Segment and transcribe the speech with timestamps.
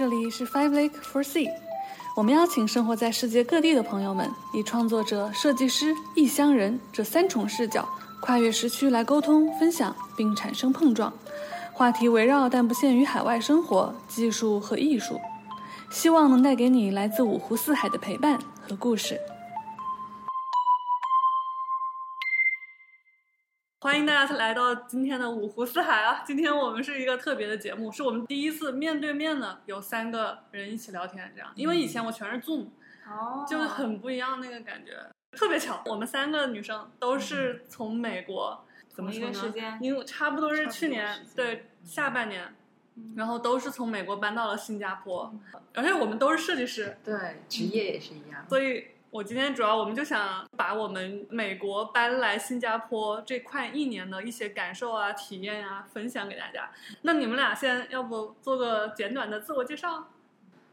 [0.00, 1.46] 这里是 Five Lake for Sea。
[2.16, 7.86] 我们邀请生活在世界各地的朋友们，以创作者、设计师、异乡人这三重视角，
[8.22, 11.12] 跨越时区来沟通、分享，并产生碰撞。
[11.74, 15.20] 话题围绕但不限于海外生活、技术和艺术，
[15.90, 19.20] 希望能带给你来自五湖四海的陪伴和故事。
[23.82, 26.22] 欢迎大家来到今天的五湖四海啊！
[26.26, 31.50] 今天我们是一个特别的节目，是我们第一次面对面的有三个人一起聊天，这样。
[31.54, 32.66] 因为以前我全是 Zoom，
[33.08, 35.02] 哦就是很不一样那个感觉。
[35.32, 39.32] 特别巧，我们三个女生都是从美国，怎么说呢？
[39.32, 42.54] 时间因为差不多是去年时间对下半年，
[42.96, 45.34] 嗯然后都是从美国搬到了新加坡，
[45.72, 48.44] 而且我们都是设计师，对，职业也是一样。
[48.46, 56.70] 所以我今天主要我们就想把我们美国搬来新加坡这快一年的一些感受啊、体验啊分享给大家。
[57.02, 60.04] 那你们俩先要不做个简短的自我介绍？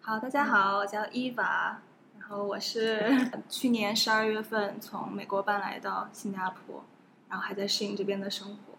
[0.02, 1.82] 好，大家好，我叫伊娃
[2.20, 3.10] 然后我是
[3.50, 6.86] 去年十二月份从美国搬来到新加坡，
[7.28, 8.78] 然后还在适应这边的生活。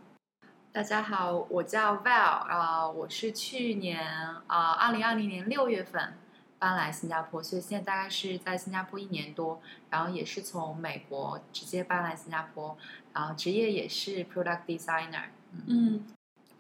[0.71, 4.07] 大家好，我叫 Val，啊、我是去年
[4.47, 6.17] 啊，二零二零年六月份
[6.59, 12.77] 搬来新加坡，所以现在大概是在新加坡一年多，然后也是从美国直接搬来新加坡，
[13.13, 15.25] 然后职业也是 Product Designer。
[15.67, 16.05] 嗯，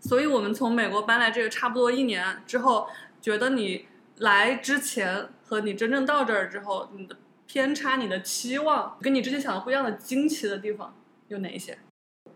[0.00, 2.88] 所以我们从美国搬来这个差不多一年之后，
[3.20, 3.86] 觉得你
[4.18, 10.94] 来之前和你真正到这儿之后，你的偏差、你的期望跟你之前想的不一样的惊奇的地方
[11.28, 11.78] 有哪一些？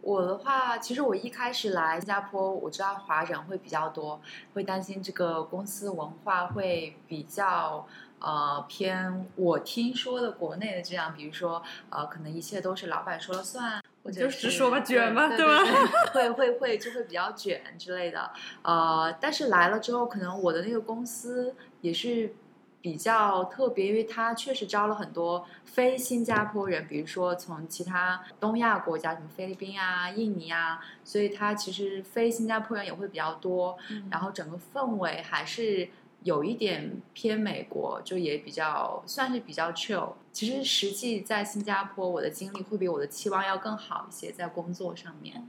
[0.00, 4.20] 我的话，其实我一开始来新加坡，我知道华人会比较多，
[4.54, 7.86] 会担心这个公司文化会比较
[8.18, 18.30] 呃偏我听说的国内的这样，比如说呃，可能一切都是老板说了算，或者就是直说吧卷吧对对吧 会会会就会比较卷之类的。
[18.62, 22.34] 呃，但是来了之后，可能我的那个公司也是
[22.82, 33.78] 比较特别，因为它确实招了很多非新加坡人，比如说从其他东亚国家，什么菲律宾啊、印尼啊，所以它其实非新加坡人也会比较多。
[34.10, 35.88] 然后整个氛围还是
[36.24, 40.14] 有一点偏美国，就也比较算是比较 chill。
[40.32, 45.46] 其实实际在新加坡，我的经历会比我的期望要更好一些，在工作上面。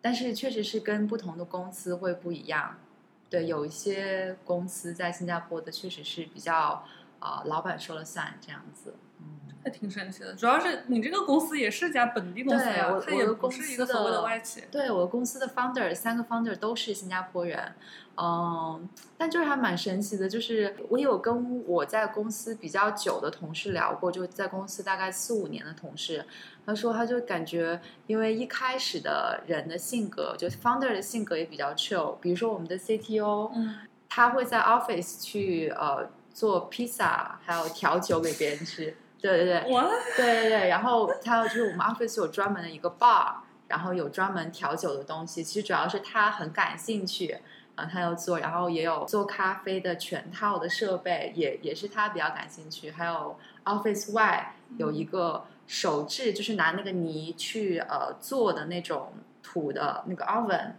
[0.00, 2.76] 但是确实是跟不同的公司会不一样。
[3.32, 6.84] 对，有一些公司在新加坡的确实是比较
[7.18, 8.94] 啊、呃老板说了算这样子。
[9.20, 14.64] 嗯，还挺神奇的，主要是你这个公司也是家本地公司对呀、我我的它也不公司是一个所谓的的外企。
[14.70, 17.72] 对，我的公司的 founder 三个 founder 都是新加坡人，
[18.16, 26.26] 嗯，但就是还蛮神奇的，就是我有跟我在公司比较久的同事聊过，就在公司大概四五年的同事，
[26.64, 33.76] 他说他就感觉，因为一开始的人的性格，就 founder 的性格也比较 chill，比如说我们的 CTO，嗯，
[34.08, 39.82] 他会在 office 去呃做披萨，还有调酒给别人吃，对对对，我
[40.16, 43.34] 对对对，然后他就是我们 office 有专门的一个 bar，
[43.68, 45.42] 然后有专门调酒的东西。
[45.42, 47.38] 其实主要是他很感兴趣，
[47.74, 52.90] 然后他要做，然后也有做咖啡的全套的设备，也也是他比较感兴趣。
[52.90, 60.72] 还有 office 外有一个手制，就是拿那个泥去呃做的那种土的那个 oven，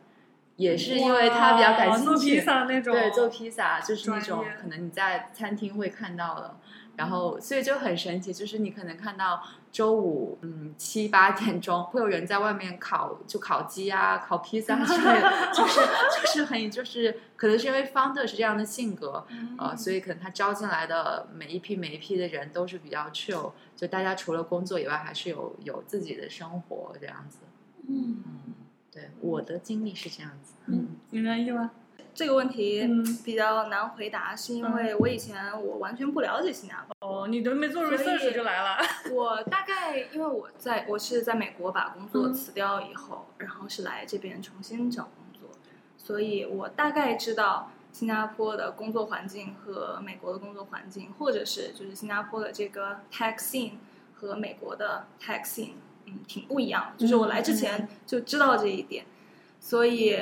[0.55, 2.05] 也是因为他比较感兴趣。
[2.05, 6.57] 做披萨那种，对，做披萨就是那种可能你在餐厅会看到的，
[6.95, 9.43] 然后所以就很神奇，就是你可能看到
[9.73, 15.81] 周五嗯七八点钟 会有人在外面烤，就烤鸡啊、烤披萨之类的， 就是
[16.22, 27.40] 就是很就是可能是因为 founder 是这样的性格，嗯呃，所以可能他招进来的每一批每一批的人都是比较 chill，就大家除了工作以外，还是有有自己的生活这样子。
[27.90, 28.53] 嗯嗯，
[28.91, 30.53] 对，我的经历是这样子。
[30.67, 31.72] 嗯，你满意吗？
[32.13, 36.94] 这个问题嗯比较难回答，是因为我以前我完全不了解新加坡。
[37.00, 38.78] 哦，你都没做所以 research 就来了。
[39.12, 45.49] 我大概因为我在我是在美国把工作嗯辞掉以后，然后是来这边重新找工作，
[45.97, 53.73] 所以我大概知道新加坡的工作环境和美国的工作环境，或者是就是新加坡的这个 tech scene
[54.14, 55.73] 和美国的 tech scene，
[56.05, 56.97] 嗯，挺不一样的。
[56.97, 59.05] 就是我来之前就知道这一点，
[59.59, 60.20] 所以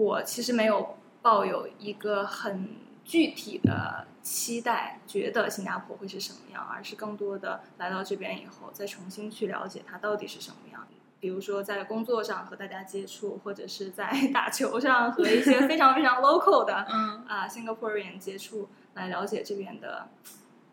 [0.00, 2.70] 我其实没有抱有一个很
[3.04, 10.86] 具体的期待，觉得新加坡会是什么样，而是更多的来到这边以后，再重新去了解它到底是什么样。
[11.20, 20.08] 比如说在工作上和大家接触，或者是在 打球上和一些非常非常 local 的嗯啊 Singaporean 接触，来了解这边的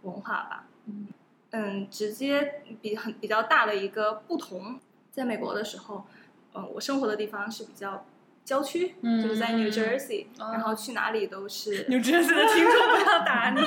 [0.03, 0.63] 文化吧。
[0.85, 1.07] 嗯
[1.51, 4.79] 嗯，直接比很比较大的一个不同，
[5.11, 6.05] 在美国的时候，
[6.53, 8.05] 嗯，我生活的地方是比较
[8.47, 13.61] 郊区，嗯就是在 New Jersey，、哦然后去哪里都是 New Jersey 的听众 不要打你。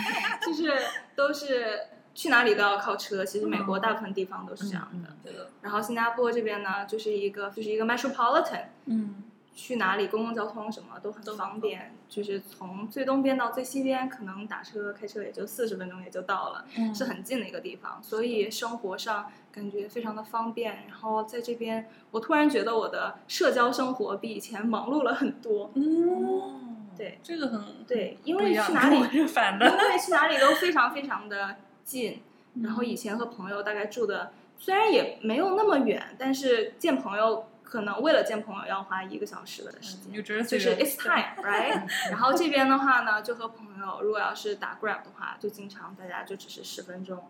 [0.44, 0.72] 就是
[1.14, 1.78] 都是
[2.14, 3.22] 去哪里都要靠车。
[3.26, 5.10] 其实美国大部分地方都是这样的。
[5.10, 9.22] 嗯对的，然后新加坡这边呢，就是一个就是一个 metropolitan，嗯
[9.54, 20.84] 去哪里公共交通什么都很都很方便，就是从最东边到最西边，可能打车开车也就四十分钟也就到了，嗯是很近的一个地方，所以生活上感觉非常的方便。
[20.88, 25.70] 然后在这边，我突然觉得我的社交生活比以前忙碌了很多。
[25.74, 29.66] 嗯，对这个很对，因为去哪里反因的。
[29.66, 32.22] 为去哪里都非常非常的近，
[32.54, 40.12] 嗯然后以前和朋友大概住的虽然也没有那么远，但是见朋友可能为了见朋友要花一个小时的时间。
[40.22, 47.24] 就是 it's time right， 然后这边的话呢，就和朋友如果要是打 Grab 的话，就经常大家就只是十分钟，嗯，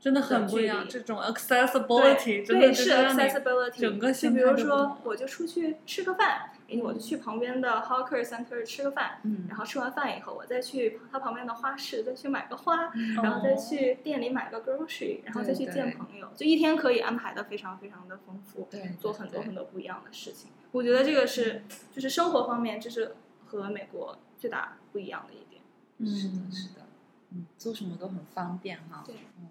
[0.00, 1.18] 真的很不一样，这种。
[1.20, 20.50] accessibility 真的对是 accessibility，整个就比如心态就不同说我就出去吃个饭，诶我就去旁边的 hawker center 吃个饭，嗯然后吃完饭以后，我再去它旁边的花市再去买个花，嗯然后再去店里买个 grocery，然后再去见朋友，就一天可以安排的非常非常的丰富，对做很多很多不一样的事情。
[20.70, 23.16] 我觉得这个是就是生活方面，这是
[23.46, 25.60] 和美国最大不一样的一点。
[26.00, 26.86] 是的，是的，
[27.32, 29.02] 嗯，做什么都很方便哈。
[29.04, 29.16] 对。
[29.40, 29.48] 嗯，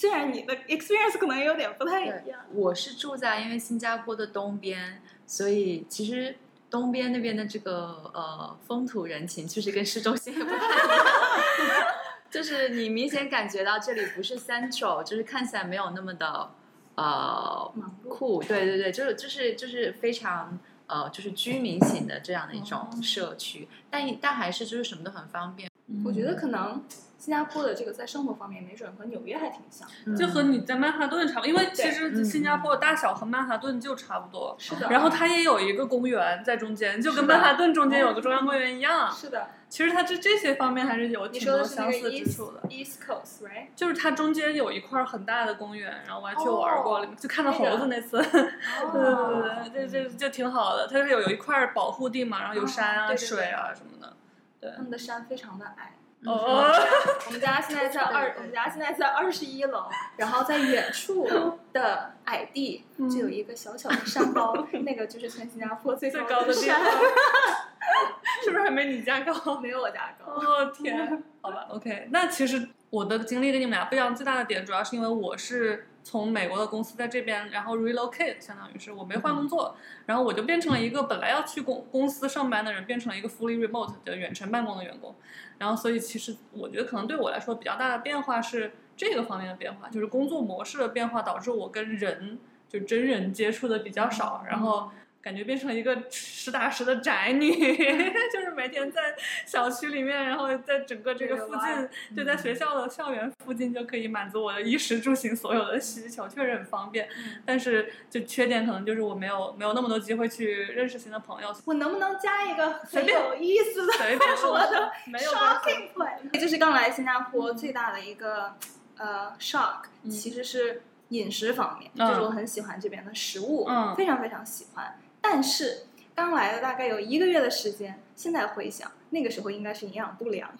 [0.00, 6.34] 虽然你的 experience 可能有点不太一样，，我是住在因为新加坡的东边，所以其实
[6.70, 11.86] 东边那边的这个呃风土人情确实跟市中心也不太一样。
[12.30, 16.50] 就是你明显感觉到这里不是 central，就是看起来没有那么的
[16.94, 17.70] 呃。
[18.08, 25.68] 酷，对对对，就是就是就是非常呃就是居民型的这样的一种哦社区，但但还是就是什么都很方便。
[26.06, 26.82] 我觉得可能
[27.20, 29.86] 新加坡的这个在生活方面，没准和纽约还挺像。
[30.16, 34.56] 就和你在曼哈顿差不多，因为其实嗯新加坡的大小和曼哈顿就差不多。
[34.58, 39.12] 是的，然后它也有一个公园在中间，就跟曼哈顿中间有个中央公园一样。
[39.12, 42.62] 是的，其实它这这些方面还是有你挺多说的是那个相似之处的。
[42.70, 43.66] East Coast，right？
[43.76, 48.16] 就是它中间有一块很大的公园，然后我还去玩过，哦就看到猴子那次。
[48.22, 50.88] 对对对对，这这就挺好的。
[50.88, 54.16] 它是有有一块保护地嘛，然后有山啊、水啊什么的。
[54.58, 55.92] 对他们的山非常的矮。
[56.26, 56.70] 哦，
[57.26, 66.90] 我们家现在在二，我们家现在在二十一楼，然后在远处的矮地嗯就有一个小小的山包， 那个就是全新加坡最最高高的地山方，
[68.44, 69.58] 是不是还没你家高？
[69.60, 70.32] 没有我家高。
[70.32, 72.08] 哦天，好吧，OK。
[72.10, 79.76] 那其实我的经历跟你们俩不一样，最大的点主要是因为我是从美国的公司在这边，然后 relocate，相当于是我没换工作，
[80.06, 85.14] 然后我就变成了一个本来要去公公司上班的人，变成了一个 fully remote 的远程办公的员工。
[85.58, 92.38] 然后所以其实我觉得可能对我来说比较大的变化是这个方面的变化，就是工作模式的变化导致我跟人
[92.68, 94.90] 就真人接触的比较少，然后。
[95.22, 97.50] 感觉变成一个实打实的宅女，
[98.32, 99.14] 就是每天在
[99.46, 107.08] 小区里面，然后在整个这个附近，就在学校的校园附近就可以满足我的衣食住行所有的需求，确实很方便。
[107.44, 114.52] 但是就缺点可能就是我没有没有那么多机会去认识新的朋友，我能不能加一个很有意思的随便说。
[114.56, 116.40] 我的 shopping point？
[116.40, 118.54] 这是刚来新加坡最大的一个
[118.96, 120.10] 呃 shock，嗯。
[120.10, 122.08] 其实是饮食方面，嗯。
[122.08, 123.94] 就是我很喜欢这边的食物，嗯。
[123.94, 124.94] 非常非常喜欢。
[125.20, 130.50] 但是刚来了大概有一个月的时间，现在回想那个时候应该是营养不良，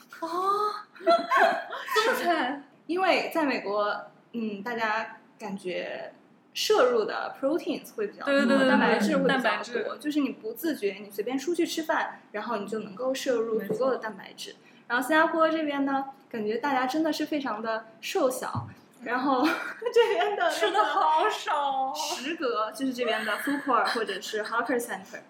[1.94, 6.12] 这么惨，因为在美国，嗯，大家感觉。
[6.52, 14.56] 摄入的 proteins 会比较多，对对对对蛋白质会比较多，就是你不自觉，你随便出去吃饭，然后你就能够摄入足够的蛋白质。
[14.88, 18.68] 然后新加坡这边呢，感觉大家真的是非常的瘦小，
[19.02, 19.42] 然后
[19.92, 21.92] 这边的吃的好少。
[21.94, 25.20] 食阁就是这边的 food court 或者是 hawker center，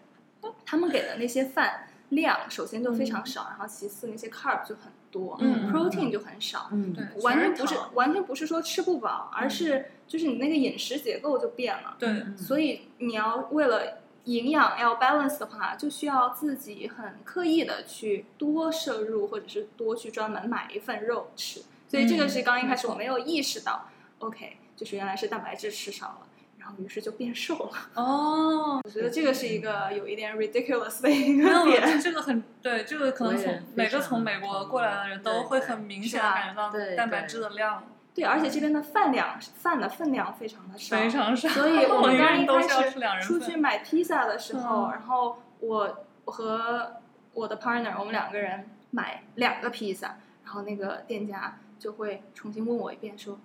[0.65, 21.63] 他们给的那些饭量首先就非常少，然后其次那些 carb 就很多、嗯 p r o t e i n 就很少，嗯对，完全不是完全不是说吃不饱，而是就是你那个饮食结构就变了，对，所以你要为了营养要 balance 的话，就需要自己很刻意的去多摄入，或者是多去专门买一份肉吃。
[21.91, 23.85] 所以这个是刚一开始我没有意识到、
[24.21, 26.19] o k 就是原来是蛋白质吃少了，
[26.57, 27.73] 然后于是就变瘦了。
[27.95, 32.01] 哦，我觉得这个是一个有一点 ridiculous 的一个点。
[32.01, 37.83] 这个很对，这个可能从每个从美国过来的人都会很明显感觉到对蛋白质的量
[38.15, 43.57] 对，而且这边的饭量饭的分量非常的少，非常少，所以 我们刚一开始出去。
[43.57, 47.01] 买披萨的时候，嗯然后我我和
[47.35, 53.41] 我的 partner 我们两个人买两个披萨，然后那个店家就会重新问我一遍说。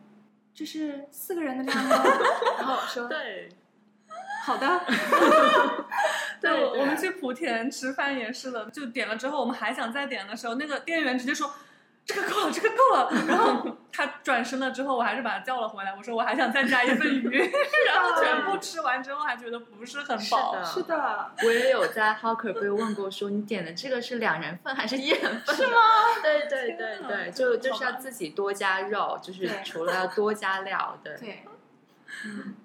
[0.54, 2.04] 这是四个人的量吗？
[2.60, 3.50] 然后我说对，
[4.46, 4.82] 好的，
[6.39, 11.51] 对我们去莆田吃饭也是的，就点了之后，我们还想再点的时候，那个店员直接说。
[12.06, 13.10] 这个够了，这个够了。
[13.28, 15.94] 然后他转身了之后，我还是把他叫了回来。
[15.96, 17.38] 我说我还想再加一份鱼，
[17.88, 20.54] 然后全部吃完之后还觉得不是很饱。
[20.54, 25.56] 是的是的，我也有在 Hawker 被问过，说你点的这个是两人份还是一人份？
[25.56, 25.74] 是吗？
[26.22, 31.16] 对对对对，就就是要自己多加肉，就是除了要多加料，对。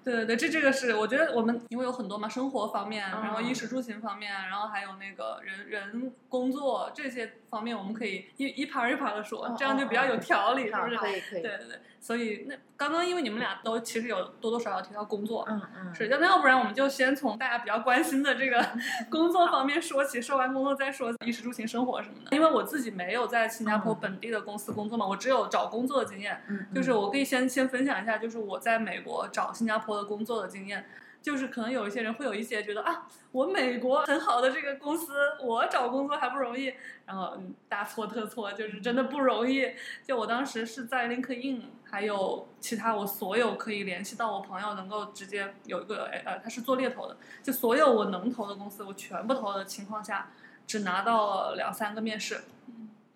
[0.03, 10.95] 对，对对对，这这个是我觉得我们因为有很多嘛，生活方面，嗯然后衣食住行方面，然后还有那个人人工作这些方面，我们可以一一盘儿一盘儿的说，哦这样就比较有条理，是不是？
[10.97, 18.65] 可以可以，对对对，所以那刚刚因为你们俩都其实有多多少少提到工作，嗯嗯，是，那要不然我们就先从大家比较关心的这个
[19.11, 22.35] 工作方面说起，说完工作再说衣食住行生活什么的。
[22.35, 26.41] 因为我自己没有在新加坡嗯本地的公司工作嘛，我只有找工作的经验。
[26.47, 30.85] 嗯，就是我可以先先分享一下，就是我在美国找新加坡的工作的经验。
[31.21, 36.73] 就是可能有一些人会有一些觉得啊，我美国很好的这个公司，我找工作还不容易，
[37.05, 39.73] 然后嗯大错特错，就是真的不容易。
[40.05, 50.31] 就我当时是在 LinkedIn，还有其他我所有可以联系到我朋友能够直接有一个呃，他是做猎头的，就所有我能投的公司，我全部投的情况下，
[50.65, 52.41] 只拿到了两三个面试。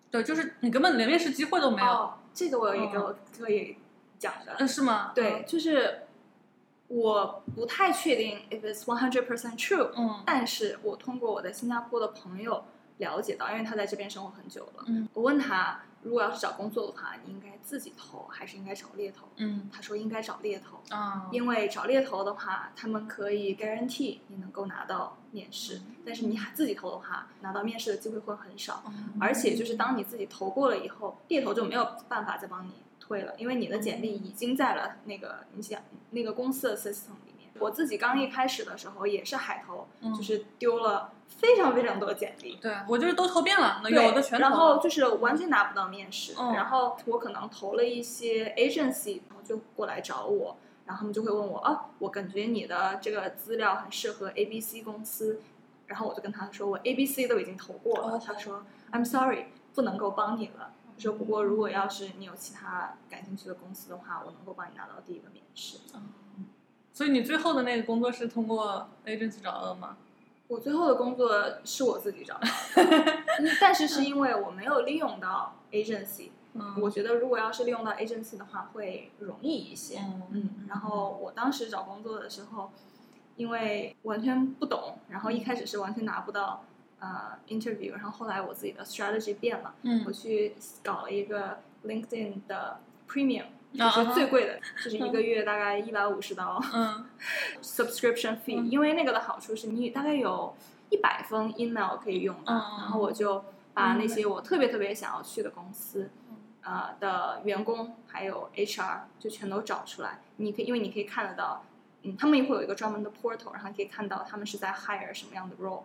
[0.08, 1.90] 对，就是你根本连面试机会都没有。
[1.90, 3.76] 哦，这个我有一个可以
[4.18, 5.10] 讲的，嗯，是吗？
[5.14, 6.05] 对，就是
[6.88, 12.64] 我不太确定 if it's one hundred percent true，嗯但是我通过我在新加坡的朋友
[12.98, 19.26] 了解到，因为他在这边生活很久了，嗯我问他，如果要是找工作的话，你应该自己投还是应该找猎头？
[19.36, 28.84] 嗯他说应该找猎头，啊，因为找猎头的话，他们可以 guarantee 你能够拿到面试，但是你自己投的话，拿到面试的机会会很少。
[29.20, 32.70] 而且就是当你自己投过了以后，猎头就没有办法再帮你
[33.06, 37.50] 推了，因为你的简历已经在了那个你想那个公司的 system 里面。
[37.58, 42.56] 我自己刚一开始的时候也是海投，嗯就是丢了非常非常多简历。
[42.56, 44.78] 对我就是都投遍了，对有的全投然后。
[44.78, 55.40] 就是完全拿不到面试，嗯然后我可能投了一些 agency，然后就过来找我，然后他们就会问我，啊，我感觉你的这个资料很适合 A B C 公司，
[55.86, 60.72] 然后我就跟他说，我 A B C 都已经投过了，哦他说 I'm sorry，不能够帮你了。
[60.96, 65.78] 他说不过如果要是你有其他感兴趣的公司的话，我能够帮你拿到第一个面试。
[65.94, 66.02] 嗯
[66.92, 69.98] 所以你最后的那个工作是通过 agency 找到的吗？
[70.48, 71.30] 我最后的工作
[71.62, 79.98] 是我自己找到的， 嗯但是是因为我没有利用到 agency，嗯，我觉得如果要是利用到 agency 的话，会容易一些。
[79.98, 82.70] 嗯嗯，然后我当时找工作的时候，
[83.36, 86.64] 因为完全不懂，然后一开始是完全拿不到
[87.00, 97.04] 呃 interview，然后后来我自己的 strategy 变了，我嗯去搞了一个 LinkedIn 的 premium，就啊是最贵的，就是一个月大概一百五十刀嗯
[97.62, 100.54] subscription fee，、嗯因为那个的好处是你大概有
[100.90, 102.60] 一百封 email 可以用的，然
[102.90, 106.10] 后我就把那些我特别特别想要去的公司。
[106.68, 111.62] 呃的员工还有 HR 就全都找出来，你可以因为你可以看得到，
[112.06, 115.82] 嗯，他们也会有一个专门的 portal，然后你可以看到他们是在 hire 什么样的 role，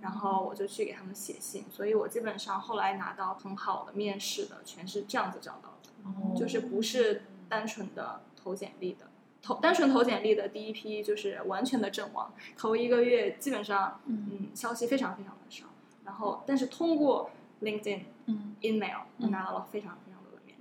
[0.00, 6.34] 然后我就去给他们写信，所以我基本上后来拿到很好的面试的全是这样子找到的，哦。
[6.36, 9.06] 就是不是单纯的投简历的。
[9.40, 14.28] 投单纯投简历的第一批就是完全的阵亡，头一个月基本上嗯。
[14.30, 15.66] 嗯消息非常非常的少，
[16.04, 17.30] 然后但是通过
[17.62, 18.54] LinkedIn 嗯。
[18.60, 19.30] email 我嗯。
[19.30, 19.98] 拿到了非常。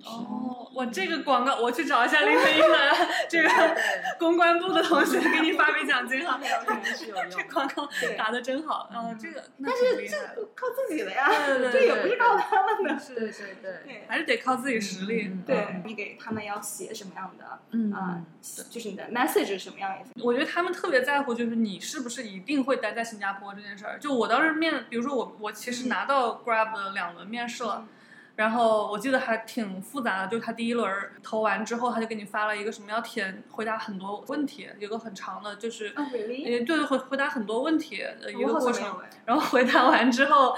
[0.06, 3.50] 哦，我这个广告我去找一下 LinkedIn 的这个
[4.18, 6.40] 公关部的同学给你发笔奖金哈，
[7.30, 10.18] 这广告打的真好，嗯，这个但是这
[10.56, 11.30] 靠自己的呀，
[11.72, 13.00] 这也不是靠他们的。
[13.00, 15.28] 是对对对，对还是得靠自己实力。
[15.28, 18.22] 嗯对你给他们要写什么样的嗯啊，
[18.70, 20.24] 就是你的 message 是什么样的？
[20.24, 24.00] 我觉得他们特别在乎，就是你是不是一定会待在新加坡这件事儿。
[24.00, 27.86] 就我当时面，比如说我我其实拿到 Grab 的两轮面试了，
[28.36, 30.90] 然后我记得还挺复杂的，就是他第一轮
[31.22, 36.60] 投完之后，他就给你发了一个什么要填回答很多问题，有个很长的，就是啊，really？
[36.60, 39.00] 呃对回回答很多问题的一个过程。
[39.26, 40.56] 然后回答完之后，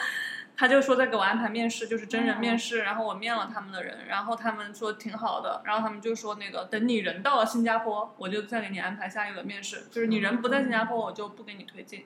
[0.55, 2.79] 他就说再给我安排面试，就是真人面试。
[2.79, 9.85] 然后我面了他们的人，然后他们说挺好的，然后他们就说那个等你人到了新加坡，我就再给你安排下一轮面试。
[9.91, 12.05] 就是你人不在新加坡，我就不给你推进。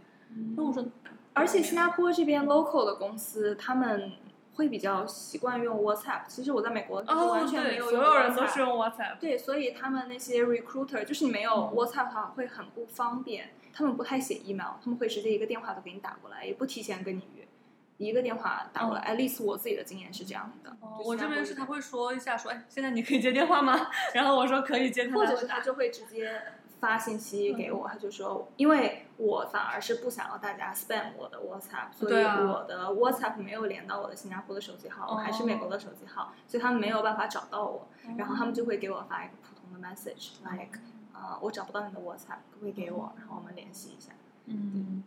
[0.56, 0.86] 那我说，
[1.34, 4.14] 而且新加坡这边 local 的公司，他们
[4.58, 6.24] 会比较习惯用 WhatsApp。
[6.28, 9.18] 其实我在美国完全没，有用所有人都是用 WhatsApp。
[9.20, 17.48] 对，所以他们那些 recruiter 就是你没有嗯 WhatsApp 的话会很不方便，他们不太写 email，他们会直接一个电话都给你打过来，也不提前跟你约。
[17.98, 19.02] 一个电话打过来。
[19.02, 20.78] at least 我自己的经验是这样的。
[21.04, 23.90] 我这边是他会说一下说，哎，现在你可以接电话吗？
[24.14, 25.36] 然后我说可以接，他 或者。
[25.36, 26.40] 是他就会直接
[26.80, 35.16] 发信息给我，他就说，因为我反而是不想要大家 spam 我的 WhatsApp，所以我的 WhatsApp 没有连到我的新加坡的手机号，哦。
[35.18, 40.80] 还是美国的手机号，所以他们没有办法找到我，然后他们就会给我发一个普通的 message，like，
[41.14, 44.12] 呃，我找不到你的 WhatsApp，可不可以给我，然后我们联系一下。
[44.46, 45.04] 嗯，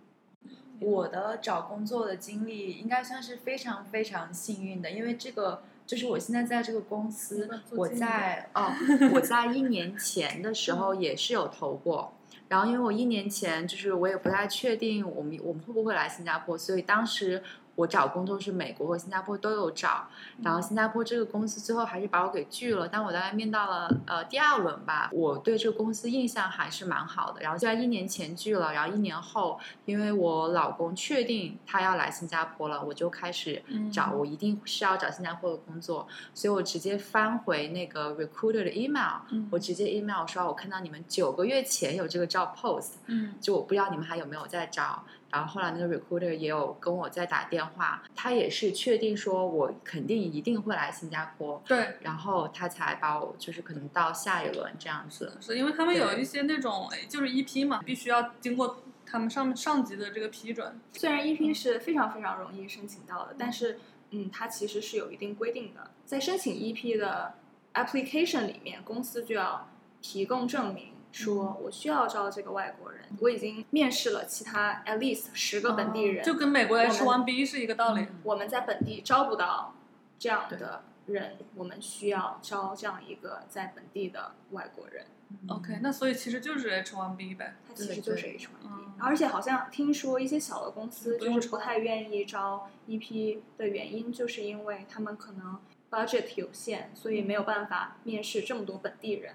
[0.80, 8.72] 我的找工作的经历应该算是非常非常幸运的，因为这个就是我现在在这个公司，我在哦，
[9.12, 12.12] 我在一年前的时候也是有投过，
[12.46, 17.42] 然后因为我一年前就是我也不太确定我们我们会不会来新加坡，所以当时
[17.80, 20.06] 我找工作是美国和新加坡都有找，
[20.42, 27.40] 然后新加坡这个公司最后还是把我给拒了，但我大概面到了呃第二轮吧，我对这个公司印象还是蛮好的。
[27.40, 45.02] 然后虽然一年前拒了，然后一年后，因为我老公确定他要来新加坡了，我就开始找，嗯我一定是要找新加坡的工作，所以我直接翻回那个 recruiter 的 email，嗯我直接 email 说我看到你们九个月前有这个 job post，嗯就我不知道你们还有没有在招。
[45.30, 55.32] 然后后来那个 recruiter 也有跟我在打电话，他也是确定说我肯定一定会来新加坡，对，然后他才把我就是可能到下一轮这样子。
[55.40, 60.80] 是因为他们有一些那种哎就是 EP 嘛，必须要经过他们上上级的这个批准。
[60.92, 63.78] 虽然 EP 是非常非常容易申请到的，但是
[64.10, 67.34] 嗯，它其实是有一定规定的，在申请 EP 的
[67.74, 69.68] application 里面，公司就要
[70.02, 70.89] 提供证明。
[71.12, 78.06] 说我需要招这个外国人，我已经面试了其他 at least 十个本地人，哦就跟美国我们 H1B 是一个道理。
[78.22, 79.74] 我们在本地招不到
[80.18, 85.06] 这样的人，我们需要招这样一个在本地的外国人。
[85.48, 87.54] OK，那所以其实就是 H1B 呗。
[87.66, 99.34] 它其实就是对 H1B，嗯而且好像听说一些小的公司就是不太愿意招 EP 的原因，就是因为他们可能 budget 有限，所以没有办法面试这么多本地人，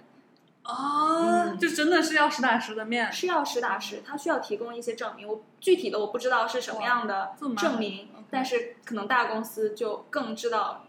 [0.65, 3.11] 啊，嗯就真的是要实打实的面。
[3.11, 5.27] 是要实打实，他需要提供一些证明。
[5.27, 10.85] 我具体的我不知道是什么样的证明但是可能大公司就更知道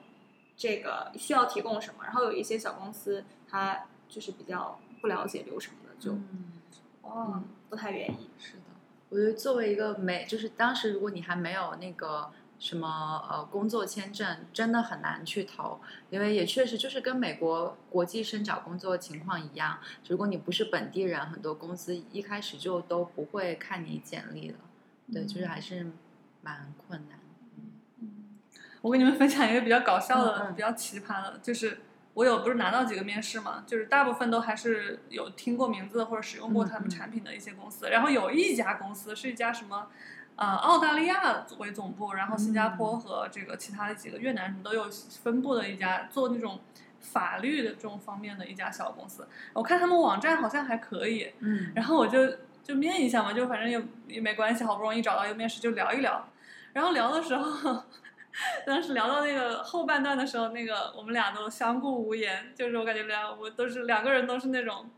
[0.56, 6.12] 这个需要提供什么，然后有一些小公司他就是比较不了解流程的，就
[7.04, 8.30] 嗯，不太愿意。
[8.38, 8.62] 是的，
[9.10, 24.54] 我觉得作为一个没，就是当时如果你还没有那个什么呃工作签证，真的很难去投，因为也确实就是跟美国国际生找工作情况一样，如果你不是本地人，很多公司一开始就都不会看你简历的，
[25.12, 25.92] 对，就是还是
[26.40, 27.18] 蛮困难。
[28.00, 28.38] 嗯。
[28.80, 31.80] 我跟你们分享一个比较搞笑的、比较奇葩的，就是
[32.14, 39.88] 我有不是拿到几个面试嘛，就是大部分都还是有听过名字或者使用过他们产品的一些公司，然后有一家公司是一家什么。
[40.36, 44.86] 呃，澳大利亚为总部，然后新加嗯坡和这个其他的几个越南什么都有
[45.22, 46.60] 分布的一家做那种
[47.00, 49.26] 法律的这种方面的一家小公司。
[49.54, 52.18] 我看他们网站好像还可以，嗯然后我就
[52.62, 56.28] 就面一下嘛，就反正也也没关系，好不容易找到一个面试就聊一聊。
[56.74, 57.82] 然后聊的时候，
[58.66, 64.90] 当时聊到那个后半段的时候，那个我们俩都相顾无言，就是我感觉两我都是两个人都是那种，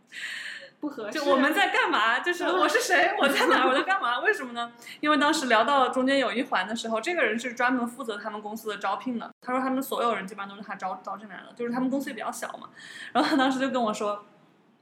[0.80, 1.18] 不合适。
[1.18, 2.18] 就我们在干嘛？
[2.24, 3.14] 就是我是谁？
[3.18, 3.66] 我在哪？
[3.66, 4.20] 我在干嘛？
[4.20, 4.72] 为什么呢？
[5.00, 9.30] 因为当时聊到中间有一环的时候，这个人是专门负责他们公司的招聘的。
[9.40, 12.68] 他说他们所有人基本上都是他招招进来的，就是他们公司也比较小嘛。
[13.12, 14.24] 然后他当时就跟我说。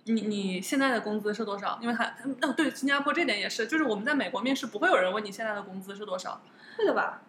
[0.09, 1.81] 你你现在的工资是多少？
[1.83, 2.05] 因为他
[2.43, 6.41] 哦对，新加坡这点也是，就是我们在美国面试不会有人问你现在的工资是多少，
[6.79, 7.23] 会的吧？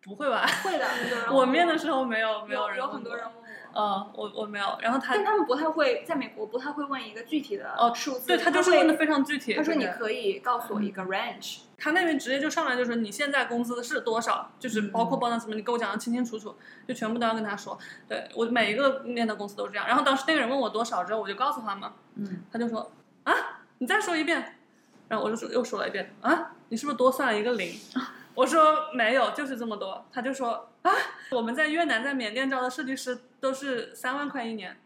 [0.00, 0.46] 不会吧？
[0.62, 0.86] 会的，
[1.30, 3.43] 我面的时候候没有没有人问过有很多人问
[3.74, 3.80] 我。
[3.80, 4.78] 嗯，我我没有。
[4.80, 9.54] 然后他但他们不太会，在美国不太会问一个具体的哦数字，对他就是问的非常具体。
[9.54, 16.54] 他说你可以告诉我一个 range，他那边直接就上来就说你现在工资是多少，就是包括 bonus 什么，你给我讲的清清楚楚，
[16.86, 17.78] 就全部都要跟他说。
[18.08, 19.86] 对我每一个面的公司都是这样。
[19.86, 22.90] 然后当时那个人问我多少之后，我就告诉他嘛，嗯，他就说
[23.24, 23.32] 啊，
[23.78, 24.58] 你再说一遍。
[25.06, 27.74] 然后我就说又说了一遍啊，你是不是多算了一个零？
[28.34, 30.02] 我说没有，就是这么多。
[30.10, 30.92] 他就说啊，
[31.32, 34.76] 我们在越南在缅甸招的设计师都是三万块一年，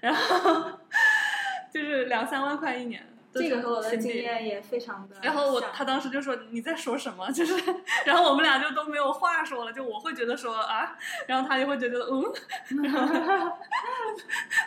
[0.00, 0.78] 然后
[1.72, 3.06] 就是两三万块一年。
[3.34, 5.16] 这个和我的经验也非常的。
[5.22, 7.32] 然后我他当时就说你在说什么？
[7.32, 7.54] 就是，
[8.04, 10.94] 然后我们俩就都没有话说了，就我会觉得说啊，
[11.26, 12.22] 然后他就会觉得嗯，
[12.84, 13.56] 然后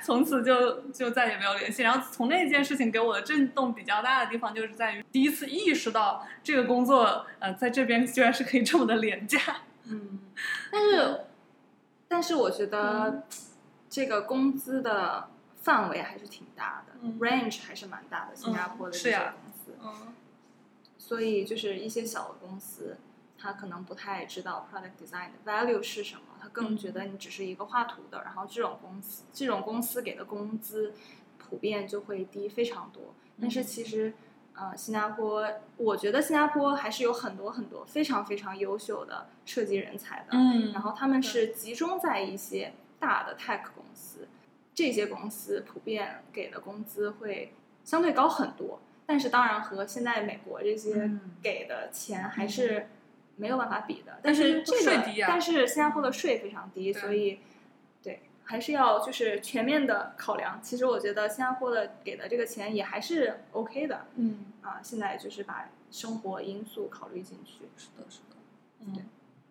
[0.03, 1.83] 从此就就再也没有联系。
[1.83, 9.39] 然后从那件事情给我的震动比较大的地方，就是在于第一次意识到这个工作呃在这边居然是可以这么的廉价。
[9.85, 10.19] 嗯，
[10.71, 11.21] 但是
[12.07, 13.23] 但是我觉得
[13.89, 15.29] 这个工资的
[15.61, 19.77] 范围还是挺大的、嗯 r a n g e 还是蛮大的，新加坡的这些公司。
[19.83, 20.13] 嗯
[20.97, 22.97] 所以就是一些小的公司，
[23.37, 28.23] 他可能不太知道 product design 的 value 是什么，他更觉得你只是一个画图的。
[28.23, 30.95] 然后这种公司，这种公司给的工资
[31.37, 33.13] 普遍就会低非常多。
[33.39, 34.15] 但是其实，
[34.57, 35.45] 呃，新加坡，
[35.77, 40.27] 我觉得新加坡还是有很多很多非常非常优秀的设计人才的。
[40.31, 44.27] 嗯然后他们是集中在一些大的 tech 公司，
[44.73, 48.79] 这些公司普遍给的工资会相对高很多。
[49.05, 52.87] 但是当然和现在美国这些嗯给的钱还是
[53.35, 54.19] 没有办法比的。
[54.23, 57.39] 但但是是这个，但是新加坡的税非常低，所以对
[58.45, 60.59] 还是要就是全面的考量。
[60.61, 64.79] 其实我觉得新加坡的给的这个钱也还是 OK 的嗯，啊。
[64.81, 67.65] 现在就是把生活因素考虑进去。
[67.75, 68.35] 是的，是的。
[68.81, 69.05] 嗯，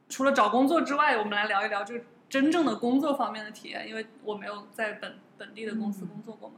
[0.09, 6.57] 除了找工作之外，我们来聊一聊这个真正的工作方面的体验，因为我没有在本本地的公司嗯工作过嘛。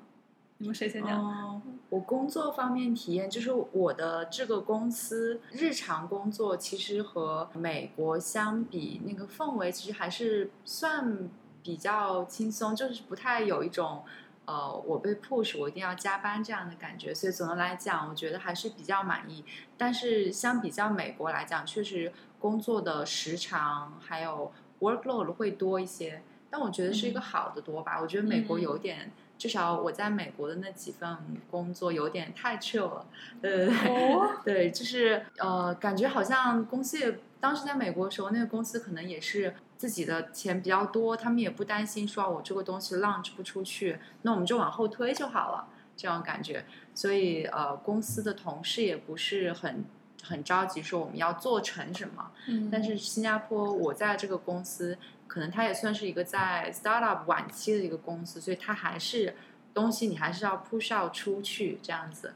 [0.59, 1.23] 你们谁先讲？
[1.23, 11.29] 哦，我工作方面体验就是我的这个公司日常工作其实和美国相比，那个氛围其实还是算
[11.67, 14.05] 比较轻松，就是不太有一种
[14.45, 17.13] 呃我被 push 我一定要加班这样的感觉。
[17.13, 19.45] 所以总的来讲，我觉得还是比较满意。
[19.77, 26.23] 但是相比较美国来讲，确实工作的时长还有 workload 会多一些。
[26.49, 27.99] 但我觉得是一个好的多吧。
[28.01, 29.11] 我觉得美国嗯有点。
[29.39, 31.17] 至少我在美国的那几份
[31.51, 33.07] 工作有点太 chill 了，
[33.41, 46.65] 对对对，哦，对，就是呃，感觉好像公司也当时在美国的时候，那个公司可能也是自己的钱比较多，他们也不担心说我这个东西 launch 不出去，那我们就往后推就好了，这样感觉。
[46.95, 49.85] 所以呃，公司的同事也不是很
[50.23, 52.71] 很着急说我们要做成什么，嗯。
[52.73, 54.97] 但是新加坡，我在这个公司，
[55.27, 59.35] 可能它也算是一个在 startup 晚期的一个公司，所以它还是
[59.75, 62.35] 东西你还是要 push out 出去这样子，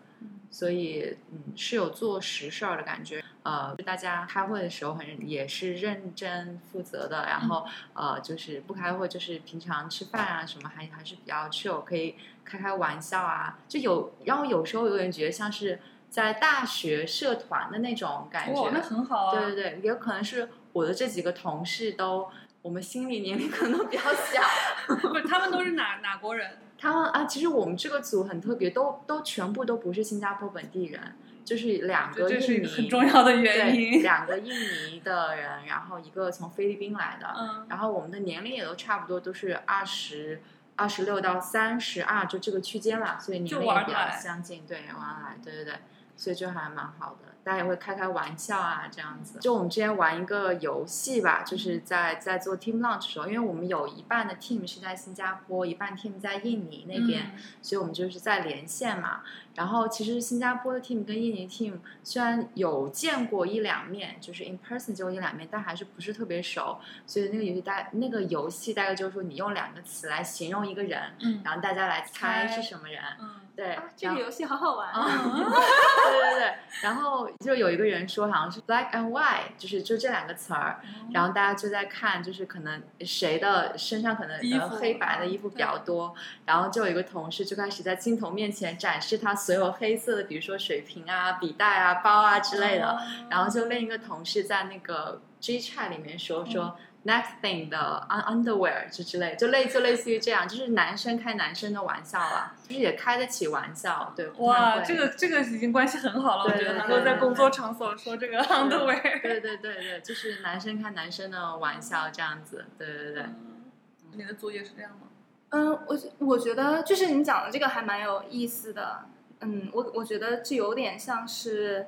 [0.51, 3.23] 所以嗯是有做实事儿的感觉。
[3.43, 18.61] 呃，大家开会的时候很也是认真负责的，然后呃就是不开会就是平常吃饭啊什么还还是比较 chill，可以开开玩笑啊，就有让我有时候有点觉得像是在大学社团的那种感觉。
[18.61, 19.35] 哇，那很好啊。
[19.35, 22.29] 对对对，也有可能是我的这几个同事都，
[22.63, 24.43] 我们心理年龄可能都比较小。
[24.97, 26.59] 不是，他们都是哪哪国人？
[26.79, 34.03] 他们啊，其实我们这个组很特别，都都全部都不是新加坡本地人，就是两这这是一个印尼，很重要的原，因。
[34.03, 40.43] 两个印尼的人，然后一个从菲律宾来的，嗯，然后我们的年龄也都差不多，都是二十。
[40.77, 45.75] 二十六到三十二，就这个区间啦，所以年就龄也比较相近，对，玩得来，对对对，
[46.17, 49.39] 所以就还蛮好的，大家也会开开玩笑啊，这样子。
[49.39, 59.23] 就我们之前玩一个游戏吧，就是在在做 team launch 的时候，因为我们有一半的 team 是在新加坡，一半 team 在印尼那边，嗯所以我们就是在连线嘛。
[59.55, 66.79] 然后其实新加坡的 team 跟印尼 team 虽然有见过一两面，就是 in person 见过一两面，但还是不是特别熟。
[67.07, 73.03] 所以那个游戏大那个游戏大概就是说，你用两个词来形容一个人，嗯然后大家来猜猜是什么人。
[73.21, 73.29] 嗯
[73.61, 74.89] 对，啊，这个游戏好好玩。
[74.91, 75.05] 啊，
[76.09, 80.81] 对对对，然后就有一个人说好像是 black and white，就是就这两个词儿，
[81.13, 86.15] 然后大家就在看，就是可能谁的身上可能黑白的衣服比较多，
[86.47, 96.79] 然后就有一个同事就开始在镜头面前展示他所有黑色的，比如说水瓶啊、笔袋啊、包啊之类的，然后就另一个同事在那个 G chat 里面说说。
[97.05, 104.29] Next thing 的 un underwear 就之类，就类就类似于这样，就是男生开男生的玩笑啊，就是也开得起玩笑，对。
[104.39, 109.23] 哇，这个这个已经关系很好了，我觉得能够在工作场所说这个 underwear。
[109.23, 113.23] 对对对对，就是男生开男生的玩笑这样子，对对对。
[113.23, 113.71] 嗯
[114.13, 115.07] 你的作业是这样吗？
[115.51, 119.05] 嗯，我觉我觉得就是你讲的这个还蛮有意思的。
[119.39, 121.87] 嗯，我我觉得这有点像是，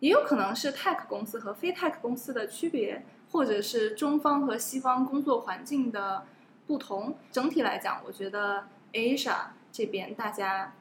[0.00, 6.24] 也有可能是 tech 公司和非 tech 公司的区别，或者是中方和西方工作环境的
[6.66, 7.16] 不同。
[7.32, 10.74] 整体来讲，我觉得 Asia 这边大家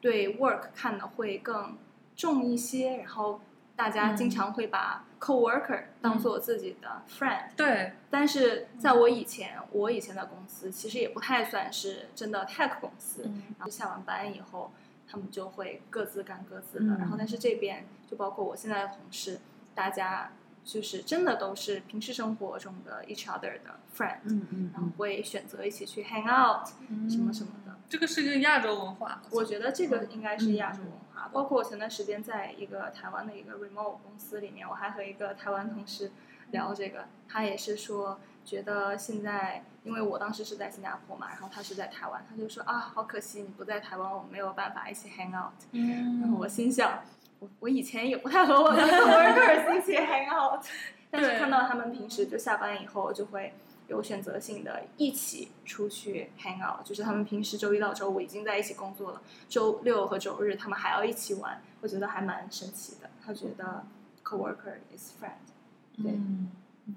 [0.00, 1.76] 对 work 看的会更
[2.16, 3.40] 重一些，然后
[3.76, 7.48] 大家经嗯常会把 coworker 当做自己的 friend。
[7.56, 13.22] 对，但是在我以前，我以前的公司其实也不太算是真的 tech 公司。
[13.26, 14.70] 嗯然后下完班以后，
[15.08, 16.94] 他们就会各自干各自的。
[16.94, 19.40] 嗯然后，但是这边就包括我现在的同事，
[19.74, 20.30] 大家
[20.68, 26.68] 就是真的都是平时生活中的 each other 的 friend，、嗯嗯然后会选择一起去 hang out
[27.10, 27.74] 什么什么的。
[27.88, 36.12] 这个是一个亚洲文化，我觉得这个应该是亚洲文嗯化，包括我前段时间在一个台湾的一个 remote 公司里面，我还和一个台湾同事
[36.50, 45.54] 聊这个，他也是说觉得现在，因为我当时是在新加坡嘛，然后他是在台湾，他就说啊，好可惜你不在台湾，我们没有办法一起 hang out。
[45.72, 47.02] 然后嗯我心想，
[47.40, 50.64] 我我以前也不太和我的 coworkers 一起 hang out，
[51.10, 53.52] 但是看到他们平时就下班以后就会
[53.88, 63.08] 有选择性的一起出去 hang out，就是他们平时周一到周五已经在一起工作了，周六和周日他们还要一起玩，我觉得还蛮神奇的。
[63.24, 63.84] 他觉得
[64.24, 66.02] coworker is friend。
[66.02, 66.50] 对嗯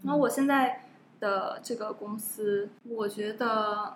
[0.04, 0.86] 然后我现在
[1.19, 3.95] 的这个公司，我觉得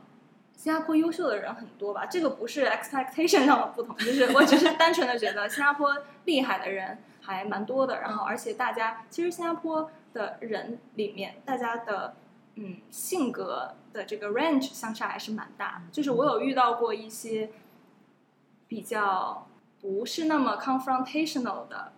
[0.56, 12.16] 新加坡优秀的人很多吧，这个不是 expectation 上的不同，就是我只是单纯的觉得新加坡厉害的人还蛮多的，然后而且大家其实新加坡的人里面，大家的
[12.56, 17.52] 嗯性格的这个 range 相差还是蛮大的，就是我有遇到过一些
[18.68, 19.48] 比较
[19.82, 21.94] 不是那么 confrontational 的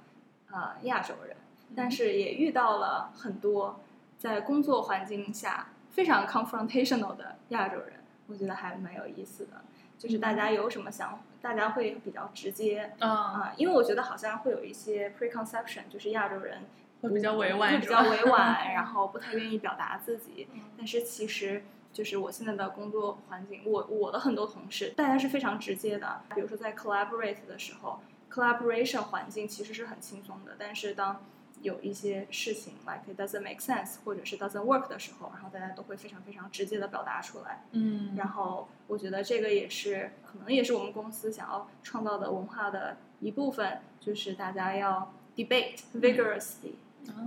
[0.52, 1.38] 呃亚洲人。
[1.76, 3.82] 但是也遇到了很多
[4.18, 7.97] 在工作环境下非常 confrontational 的亚洲人，
[8.28, 9.62] 我觉得还蛮有意思的。
[9.98, 16.60] 就是大家有什么想，大家会比较直接啊，啊、因为我觉得好像会有一些 preconception，就是亚洲人
[17.02, 20.48] 会比较委婉，会比较委婉， 然后不太愿意表达自己。
[20.54, 26.22] 嗯但是其实就是我现在的工作环境，我我的很多同事，大家是非常直接的。
[26.36, 28.00] 比如说在 collaborate 的时候
[28.32, 31.24] ，collaboration 环境其实是很轻松的，但是当
[31.62, 37.64] 有一些事情 like it doesn't make sense 或者是 doesn't work 的时候，然后大家都会非常非常直接的表达出来。
[37.72, 46.74] 嗯，然后我觉得这个也是可能也是我们公司想要创造的文化的一部分，就是大家要 debate vigorously，、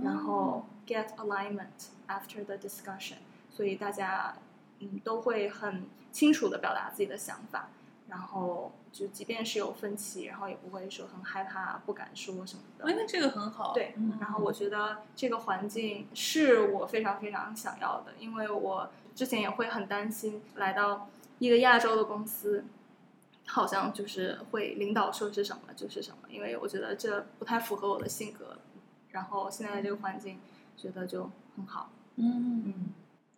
[0.03, 3.17] 然后 get alignment after the discussion，
[3.49, 4.35] 所以大家
[4.79, 7.69] 嗯都会很清楚的表达自己的想法，
[8.11, 12.85] 然后就即便是有分歧，然后也不会说很害怕不敢说什么的。
[12.85, 21.07] 哎，那这个很好，对嗯，然后我觉得这个环境是我非常非常想要的，因为我之前也会很担心来到
[21.39, 22.65] 一个亚洲的公司，
[23.47, 28.57] 好像就是会领导说是什么就是什么，因为我觉得这不太符合我的性格。
[29.11, 30.37] 然后现在的这个环境，
[30.75, 31.89] 觉得就很好。
[32.17, 32.63] 嗯。
[32.65, 32.73] 嗯，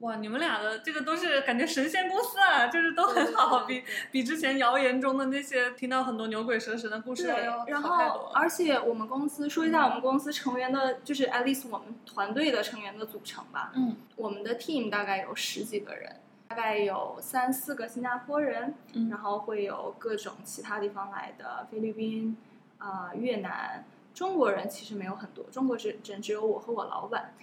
[0.03, 8.29] 哇，你们俩的这个都是感觉神仙公司啊，就是都很好，比比之前谣言中的那些听到很多牛鬼蛇神的故事对要，然后。
[8.33, 13.71] 而且我们公司说一下我们公司成员的，就是 at least 我们团队的成员的组成吧。
[13.75, 16.17] 嗯我们的 team 大概有十几个人，
[16.49, 22.35] 大概有三四个新加坡人，嗯然后会有各种其他地方来的菲律宾、
[22.77, 23.85] 啊、越南。
[24.13, 27.33] 中国人其实没有很多，中国只只只有我和我老板，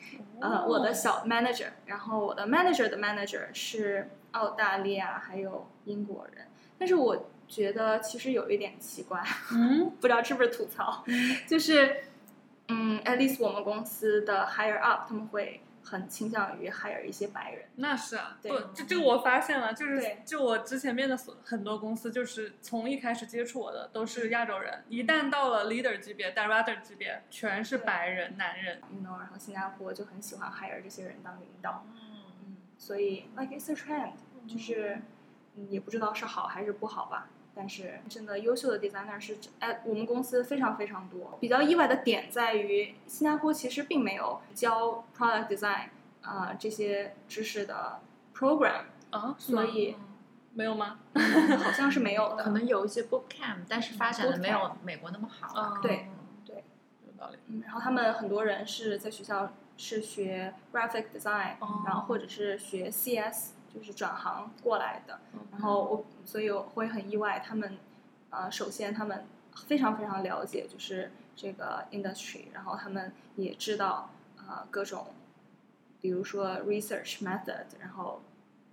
[0.40, 6.46] 呃，我的小 manager，然后我的 manager 的 manager 是澳大利亚还有英国人，
[6.78, 9.90] 但是我觉得其实有一点奇怪，嗯？
[10.00, 11.04] 不知道是不是吐槽，
[11.48, 12.04] 就是，
[12.68, 28.80] 嗯，at least 我们公司的 higher up 他们会很倾向于 hire 一些白人，那是啊，对不，这这个我发现了，就是就我之前面的所很多公司，就是从一开始接触我的都是亚洲人，一旦到了 leader 级别、director 级别，全是白人男人。
[28.92, 34.12] you know，然后新加坡就很喜欢 hire 这些人当领导，嗯，所以 like it's a trend，
[34.46, 35.02] 就是
[35.56, 37.28] 嗯也不知道是好还是不好吧。
[37.54, 41.36] 但是真的优秀的 designer 是哎，我们公司非常非常多。
[41.40, 45.88] 比较意外的点在于，新加坡其实并没有教 product design
[46.22, 48.00] 啊、这些知识的
[48.34, 50.06] program，啊，所以嗯
[50.54, 50.98] 没有吗？
[51.62, 52.44] 好像是没有的。
[52.44, 55.74] 可能有一些 boot camp，但是发展的没有美国那么好吧。
[55.76, 56.06] 嗯对
[57.06, 57.38] 有道理。
[57.46, 65.18] 嗯，然后他们很多人是在学校是学 graphic design，、哦然后或者是学 CS，就是转行过来的。
[65.34, 67.76] 嗯然后我，所以我会很意外，他们，
[68.30, 69.24] 呃，首先他们
[69.66, 75.08] 非常非常了解就是这个 industry，然后他们也知道呃各种，
[76.00, 78.22] 比如说 research method，然后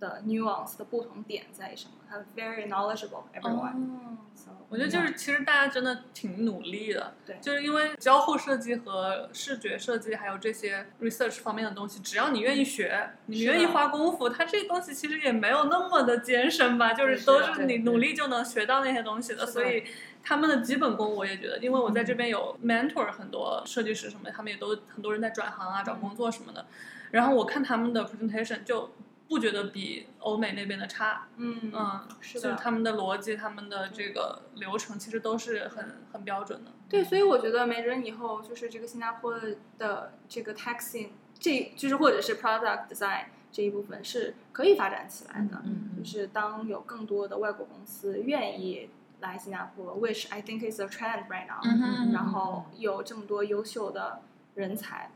[0.00, 4.18] 的 nuance 的不同点在什么，他 very knowledgeable everyone、哦。
[4.34, 7.36] So, 我觉得就是，其实大家真的挺努力的，对。
[7.40, 19.46] 就是因为交互设计和视觉设计，还有这些 research 方面的东西，只要你愿意学，你愿意花功夫，它这东西其实也没有那么的艰深吧，就是都是你努力就能学到那些东西的，的。
[19.46, 19.82] 所以
[20.22, 26.64] 他们的基本功我也觉得，因为我在这边有 mentor 很多设计师什么，他们也都很多人在转行啊、找工作什么的，
[27.10, 28.92] 然后我看他们的 presentation 就
[29.28, 36.72] 不觉得比欧美那边的差，嗯嗯，是的就是他们的逻辑、他们的这个流程，其实都是很很标准的。
[36.88, 39.38] 对，所以我觉得没准以后就是这个新加坡
[39.78, 45.62] 的这个 taxing，这就是或者是 product design 这一部分是可以发展起来的。
[45.64, 48.88] 嗯就是当有更多的外国公司愿意
[49.20, 54.22] 来新加坡，which I think is a trend right now，、嗯哼然后有这么多优秀的
[54.54, 55.10] 人才，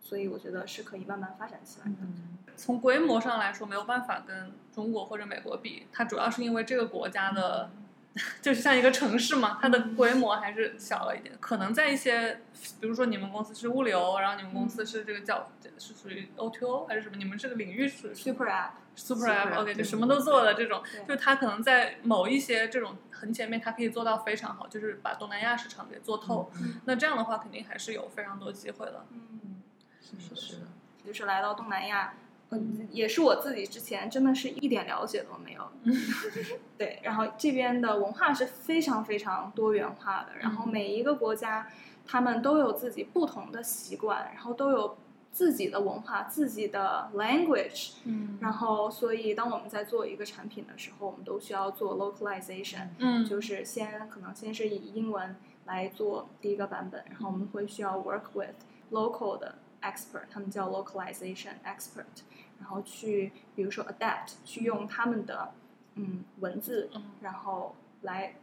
[0.00, 1.98] 所以我觉得是可以慢慢发展起来的。
[2.02, 7.70] 嗯从规模上来说，没有办法跟中国或者美国比，它主要是因为这个国家的
[8.40, 11.34] 就是像一个城市嘛，它的规模还是小了一点。
[11.38, 12.40] 可能在一些，
[12.80, 17.16] 比如说你们公司是物流，然后你们公司是这个叫是属于 O2O 还是什么？
[17.16, 18.70] 你们这个领域是 Super App。
[18.98, 26.50] Super Super App，OK，、App，就什么都做的这种，就是它可能在某一些这种很前面，它可以做到非常好，就是把东南亚市场给做透。
[26.56, 29.04] 嗯那这样的话，肯定还是有非常多机会的。
[29.10, 29.60] 嗯，
[30.00, 30.62] 是是，是的。
[31.04, 32.14] 就是来到东南亚，
[32.50, 35.68] 嗯，也是我自己之前真的是一点了解都没有。
[36.78, 41.66] 对，然后这边的文化是非常非常多元化的，然后每一个国家
[42.06, 44.96] 他们都有自己不同的习惯，然后都有
[45.32, 47.94] 自己的文化、自己的 language。
[48.04, 48.38] 嗯。
[48.40, 53.24] 然后，所以当我们在做一个产品的时候，我们都需要做 localization，嗯。
[53.24, 58.54] 就是先可能先是以英文来做第一个版本，然后我们会需要 work with
[58.92, 59.56] local 的
[59.88, 62.14] expert，他们叫 localization expert，
[62.58, 65.52] 然后去比如说 adapt，去用他们的
[65.94, 68.34] 嗯文字，嗯然后来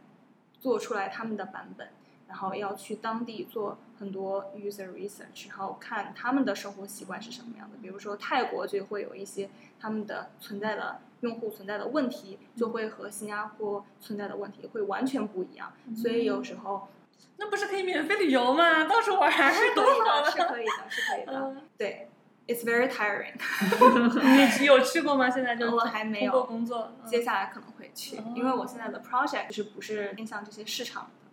[0.60, 1.88] 做出来他们的版本，
[2.28, 7.76] 然后要去当地做很多 user research，然后看他们的生活习惯是什么样的。
[7.82, 15.72] 比如说泰国就会有一些他们的存在的用户存在的问题，就会和新加坡存在的问题会完全不一样。
[15.94, 16.88] 所以有时候
[17.36, 18.84] 那不是可以免费旅游吗？
[18.84, 19.30] 到处玩
[19.74, 20.30] 多好了。
[20.30, 21.32] 是可以的，是可以的。
[21.32, 22.08] 嗯对
[22.46, 23.34] ，it's very tiring。
[24.60, 25.28] 你有去过吗？
[25.28, 26.92] 现在就 我还没有过工作。
[27.02, 31.30] 嗯接下来可能会去哦，因为我现在的 project 就是不是面向这些市场的，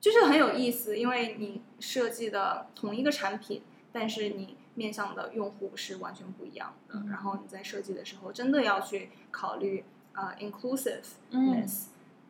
[0.00, 6.96] 就是很有意思，因为你设计的同一个产品，但是你面向的用户是完全不一样的。
[6.98, 11.66] 嗯然后你在设计的时候，真的要去考虑啊、呃 inclusiveness，嗯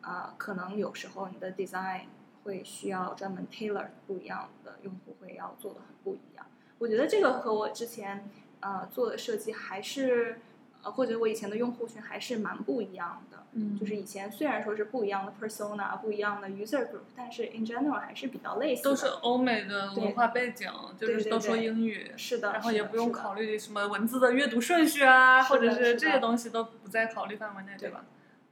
[0.03, 2.03] 啊、可能有时候你的 design
[2.47, 6.47] 会需要专门 tailor 不一样的用户会要做的很不一样。
[6.79, 8.29] 我觉得这个和我之前
[8.61, 10.41] 呃做的设计还是
[10.83, 13.37] 呃或者我以前的用户群还是蛮不一样的。
[13.59, 18.91] 嗯就是以前虽然说是不一样的 persona、不一样的 user group，但是 in general 还是比较类似的。
[18.91, 22.13] 都是欧美的文化背景，就是都说对英语。
[22.19, 28.05] 是的，然后也不用考虑什么文字的阅读顺序啊，或者是这些东西都不在考虑范围内，对对吧？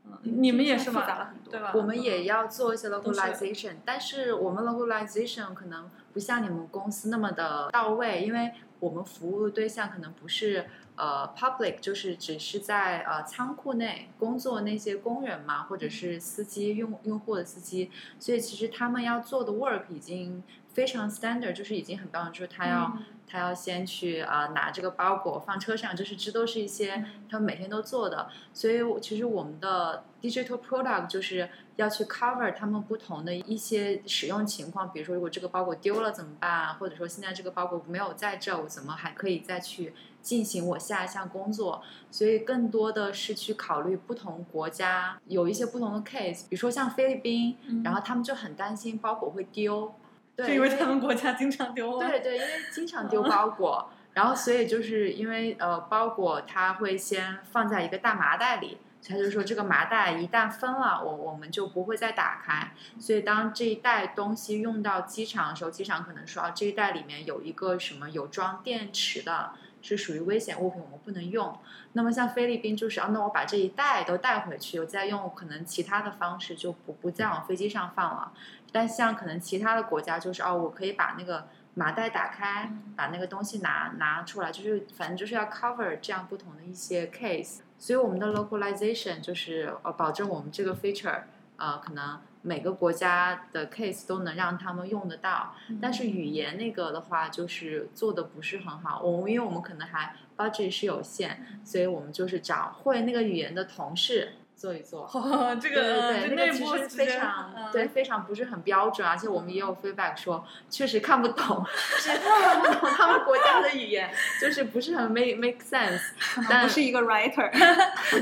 [0.06, 1.24] 嗯，你们也是复杂了？
[1.26, 1.72] 很多，对吧？
[1.74, 22.92] 我们也要做一些 localization，但是我们 localization 可能不像你们公司那么的到位，因为我们服务的对象可能不是呃 public，就是只是在呃仓库内工作那些工人嘛，或者是司机用用户的司机，所以其实他们要做的 work 已经非常 standard，就是已经很标准，就是他要。
[22.94, 28.28] 嗯他要先去啊、呃拿这个包裹放车上，就是这都是一些嗯他们每天都做的。
[28.52, 41.82] 所以我其实我们的 digital product 就是要去 cover 他们不同的一些使用情况，比如说如果这个包裹丢了怎么办啊，或者说现在这个包裹没有在这，我怎么还可以再去进行我下一项工作？
[42.10, 49.94] 所以更多的是去考虑不同国家有一些不同的 case，比如说像菲律宾，嗯然后他们就很担心包裹会丢。
[50.36, 52.08] 对，是因为他们国家经常丢吗？
[52.08, 62.72] 对对，因为经常丢包裹，然后所以就是因为呃包裹它会先放在一个大麻袋里，所以他就说这个麻袋一旦分了，我我们就不会再打开。
[62.98, 69.52] 所以当这一袋东西用到机场的时候，机场可能说啊这一袋里面有一个什么有装电池的。
[69.86, 71.58] 是属于危险物品，我们不能用。
[71.92, 78.32] 那么像菲律宾就是啊，那我把这一袋都带回去，我再用可能其他的方式就不不再往飞机上放了。
[78.74, 87.60] 但像可能其他的国家就是哦，我可以把那个麻袋打开，把那个东西拿拿出来，就是反正就是要 cover 这样不同的一些 case。
[87.78, 91.22] 所以我们的 localization 就是呃保证我们这个 feature
[91.56, 95.54] 呃可能每个国家的 case 都能让他们用得到。
[95.80, 99.00] 但是语言那个的话，就是做的不是很好。
[99.00, 104.32] 我们因为我们可能还 budget 是有限，所以我们就是找会那个语言的同事
[104.64, 105.02] 做一做。
[105.12, 111.62] 哦， 这对对个对，这内那个其实非常、嗯对，非常不是很标准，而且我们也有 feedback 说，确实看不懂，
[111.98, 116.00] 是看不懂他们国家的语言，就是不是很 make make sense。
[116.48, 117.50] 但不是一个 writer，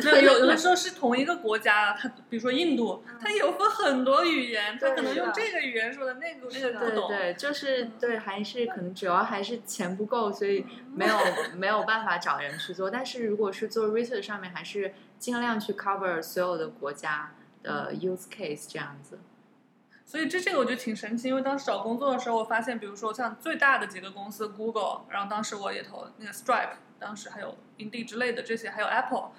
[0.02, 7.08] 对，有有的时候是同一个国家，它比如说印度，它有分很多语言，它可能用这个语言说的，那个那个不懂。
[7.08, 11.16] 对对，就是对，还是可能主要还是钱不够，所以没有
[11.56, 12.90] 没有办法找人去做。
[12.90, 19.20] 但是如果是做 research 上面，还是尽量去 cover 所有的国家的 use case 这样子。
[20.04, 29.30] 所以这这个我觉得挺神奇，因为当时找工作的时候，我发现，比如说像最大的几个公司，Google，然后当时我也投那个 Stripe，当时还有 Indeed 之类的这些，还有 Apple，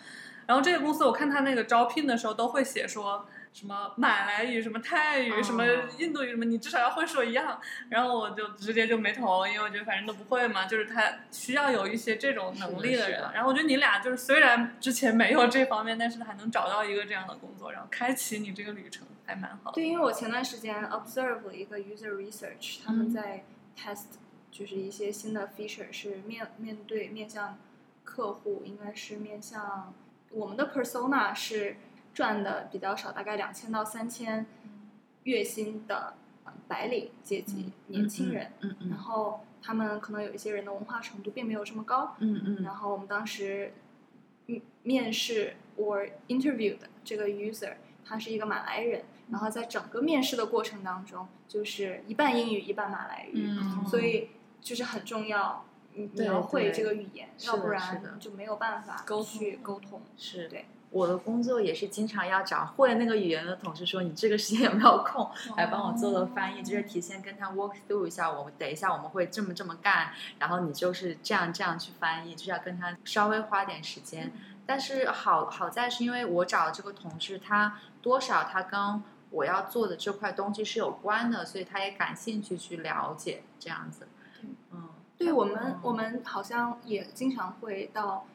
[0.48, 5.64] 然后这些公司我看他那个招聘的时候都会写说，什么马来语、什么泰语、哦什么
[6.00, 7.62] 印度语什么，你至少要会说一样。
[7.90, 13.00] 然后我就直接就没投，因为我觉得反正都不会嘛，就是他需要有一些这种能力人。
[13.00, 19.76] 的是的然后我觉得你俩就是虽然之前没有这方面，但是还能找到一个这样的工作，然后开启你这个旅程，还蛮好的。
[19.76, 23.44] 对，因为我前段时间 observe 了一个 user research，他们嗯在
[23.78, 24.06] test
[24.52, 27.60] 就是一些新的 feature 是面面对面向
[28.04, 29.94] 客户，应该是面向
[30.32, 31.78] 我们的 persona 是
[32.14, 34.46] 赚的比较少，大概两千到三千
[35.24, 38.90] 月薪的呃白领阶级、年轻人，嗯嗯。
[38.90, 42.64] 然后他们可能有一些人的文化程度并没有这么高，嗯嗯。
[42.64, 43.74] 然后我们当时
[44.46, 47.74] 面面试 or interview 的这个 user，
[48.06, 53.86] 他是一个马来人，然后在整个面试的过程当中，就是一半英语一半马来语，嗯。
[53.88, 54.30] 所以
[54.62, 60.02] 就是很重要，你你要会这个语言，要不然就没有办法去沟通。
[60.16, 60.48] 是。
[60.48, 60.66] 对。
[60.94, 65.28] 我的工作也是经常要找会那个语言的同事说，你这个时间有没有空
[65.58, 74.32] 来帮我做个翻译，就是提前跟他 work through 一下，我们等一下我们会这么这么干，然后你就是这样这样去翻译，就是要跟他稍微花点时间。
[74.66, 84.08] 但是好好在是因为我找的这个同事，他多少他跟我要做的这块东西是有关的，所以他也感兴趣去了解这样子。
[84.72, 88.28] 嗯，对我们嗯，我们好像也经常会到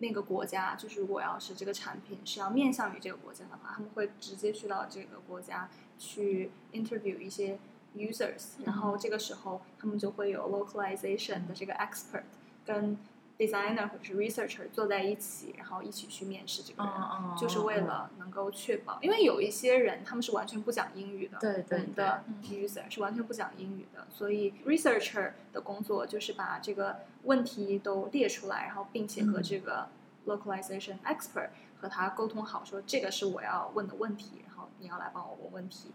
[0.00, 7.58] 那个国家，就是如果要是这个产品是要面向于这个国家的话，他们会直接去到这个国家去 interview 一些
[7.94, 12.24] users，然后这个时候他们就会有 localization 的这个 expert
[12.64, 12.96] 跟
[13.40, 16.92] designer 或者是 researcher 坐在一起，然后一起去面试这个人。
[16.92, 29.88] 嗯就是为了能够确保，因为有一些人他们是完全不讲英语的，对对我们的对 user 是完全不讲英语的，所以 researcher 的工作就是把这个问题都列出来，然后并且和嗯这个
[30.26, 31.48] localization expert
[31.80, 35.92] 和他沟通好，说这个是我要问的问题，然后你要来帮我问问题。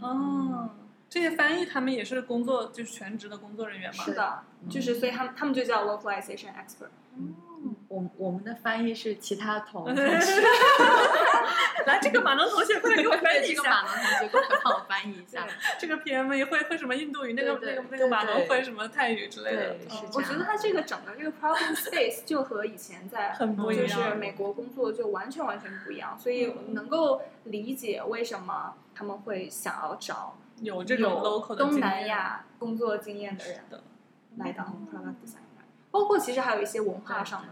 [0.00, 0.70] 哦，
[1.08, 4.04] 这些翻译他们也是工作，就是全职的工作人员嘛。
[4.04, 6.88] 是的，就是所以他们他们就叫 localization expert。
[7.16, 7.34] 嗯
[7.88, 10.40] 我我们的翻译是其他同同事，
[11.86, 13.62] 来，这个马农同学快点给我翻译一下。
[13.62, 15.44] 这个马龙同学过来帮我翻译一下。
[15.76, 19.76] 这个 PM 也会会什么印度语，那个那个那个马农对对会什么泰语之类的
[20.14, 33.82] 我觉得他这个整个这个 problem space 就和以前在很不一就是美国工作就完全完全不一样，所以能够理解为什么他们会想要找有这种 local 的东南亚工作经验的人的。
[34.36, 37.48] 来当 product designer，包括其实还有一些文化上的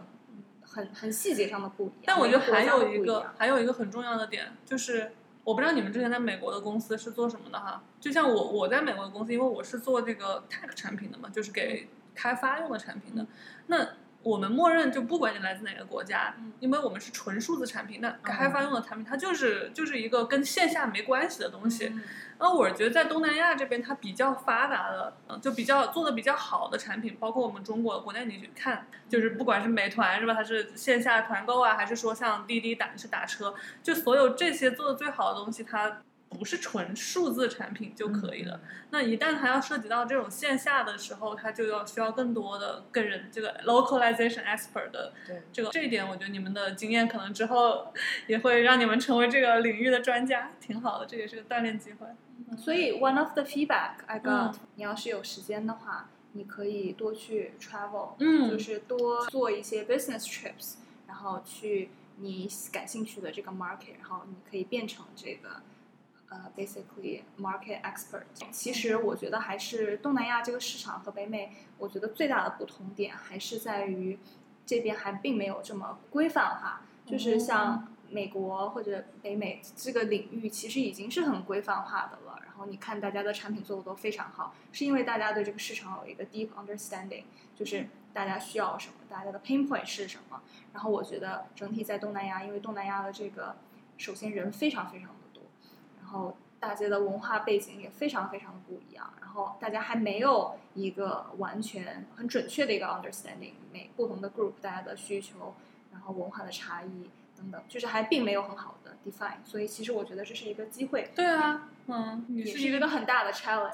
[0.62, 1.96] 很很细节上的不一样。
[2.04, 5.10] 但我觉得还有一个还有一个很重要的点，就是
[5.42, 7.82] 我不知道你们之前在美国的公司是做什么的哈。
[7.98, 13.26] 就像我我在美国的公司，因为我是做这个 tech 产品的嘛，就是给开发用的产品的。
[13.66, 13.84] 那
[14.22, 21.86] 我们默认就不管你来自哪个国家，嗯因为我们是纯数字产品，那开发用的产品它就是就是一个跟线下没关系的东西。
[21.86, 22.02] 嗯
[22.38, 36.02] 那我觉得在东南亚这边，它比较发达的，嗯，就比较做的比较好的产品，包括我们中国国内你去看，就是不管是美团是吧，它是线下团购啊，还是说像滴滴打是打车，就所有这些做的最好的东西，它
[36.36, 38.60] 不是纯数字产品就可以了。
[38.90, 47.92] 那一旦它要涉及到这种线下的时候，它就要需要更多的跟人这个 localization expert 的对，这个这一点，我觉得你们的经验可能之后
[48.26, 52.06] 也会让你们成为这个领域的专家，挺好的，这也是个锻炼机会。
[52.56, 54.54] 所以 one of the feedback I got，、嗯。
[54.76, 58.50] 你要是有时间的话，你可以多去 travel，、嗯。
[58.50, 60.74] 就是多做一些 business trips，
[61.08, 65.60] 然后去你感兴趣的这个 market，然后你可以变成这个
[66.28, 68.24] 呃 basically market expert。
[68.50, 74.18] 其实我觉得还是东南亚这个市场和北美，我觉得最大的不同点还是在于
[74.64, 77.88] 这边还并没有这么规范化，就是像。
[78.08, 87.24] 美国或者北美这个领域其实已经是很规范化的了，然后你看大家的产品做的都非常好，是因为大家对这个市场有一个 deep understanding，
[87.56, 90.40] 就是大家需要什么，大家的 pain point 是什么。
[90.72, 93.56] 然后我觉得整体在东南亚，因为东南亚的这个
[93.98, 95.10] 首先人非常非常
[96.06, 105.54] 然后大家的文化背景也非常非常的不一样，然后大家还没有一个完全很准确的一个 understanding，每不同的 group 大家的需求，
[105.90, 107.10] 然后文化的差异。
[107.38, 111.10] 等等，就是还并没有很好的 define，所以其实我觉得这是一个机会。
[111.14, 113.72] 对啊，嗯，你是一个是一个很大的 challenge。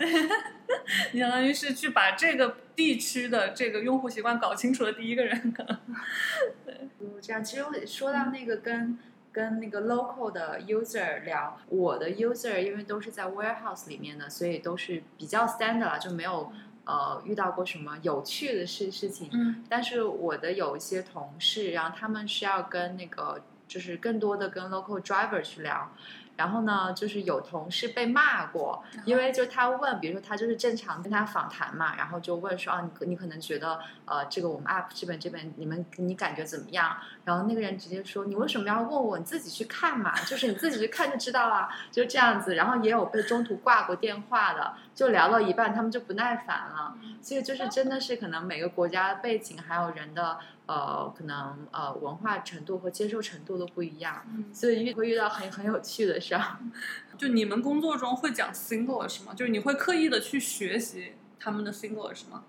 [1.14, 5.78] 你相当于是去把这个地区的这个用户习惯搞清楚的第一个人，可能。
[6.98, 7.44] 就这样。
[7.44, 8.98] 其实我说到那个跟
[9.32, 16.52] 跟那个 local 的 user 聊，我的 user 因为都是在 warehouse 里面的，所以都是比较 standard 了，就没有
[16.84, 19.30] 呃遇到过什么有趣的事事情。
[19.32, 25.90] 嗯但是我的有一些同事，然后他们是要跟那个就是更多的跟 local driver 去聊，
[26.36, 36.96] 然后呢，就是有同事被骂过，因为就他问，比如说他就是正常跟他访谈嘛，然后就问说啊，你你可能觉得呃，这个我们 app 这边这边你们你感觉怎么样？
[37.24, 39.18] 然后那个人直接说，你为什么要问我？
[39.18, 42.54] 你自己去看嘛，就是你自己去看就知道了，就这样子。
[42.54, 46.96] 然后也有被中途挂过电话的，就聊到一半他们就不耐烦了。
[47.20, 50.38] 所以就是真的是可能每个国家背景还有人的
[50.72, 56.56] 呃可能呃文化程度和接受程度都不一样，所以遇会遇到很很有趣的事儿。
[57.18, 59.34] 就你们工作中会讲 Singlish 吗？
[59.36, 62.44] 就是你会刻意的去学习他们的 Singlish 吗？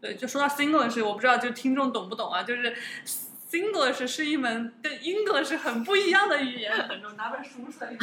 [0.00, 2.42] 对，就说到 Singlish，我不知道就听众懂不懂啊？
[2.42, 2.74] 就是
[3.50, 6.72] Singlish 是一门跟 English 很不一样的语言。
[6.88, 7.94] 等 着拿本书出来。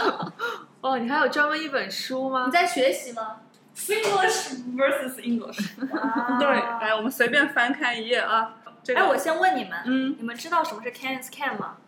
[0.80, 2.52] 哦，你还有专门一本书吗你？
[2.52, 3.40] 在学习吗
[3.76, 5.76] ？Singlish versus English。
[6.38, 8.56] 对，来，我们随便翻开一页啊。
[8.84, 11.78] 这个，哎，我先问你们，嗯你们知道什么是 can is can 吗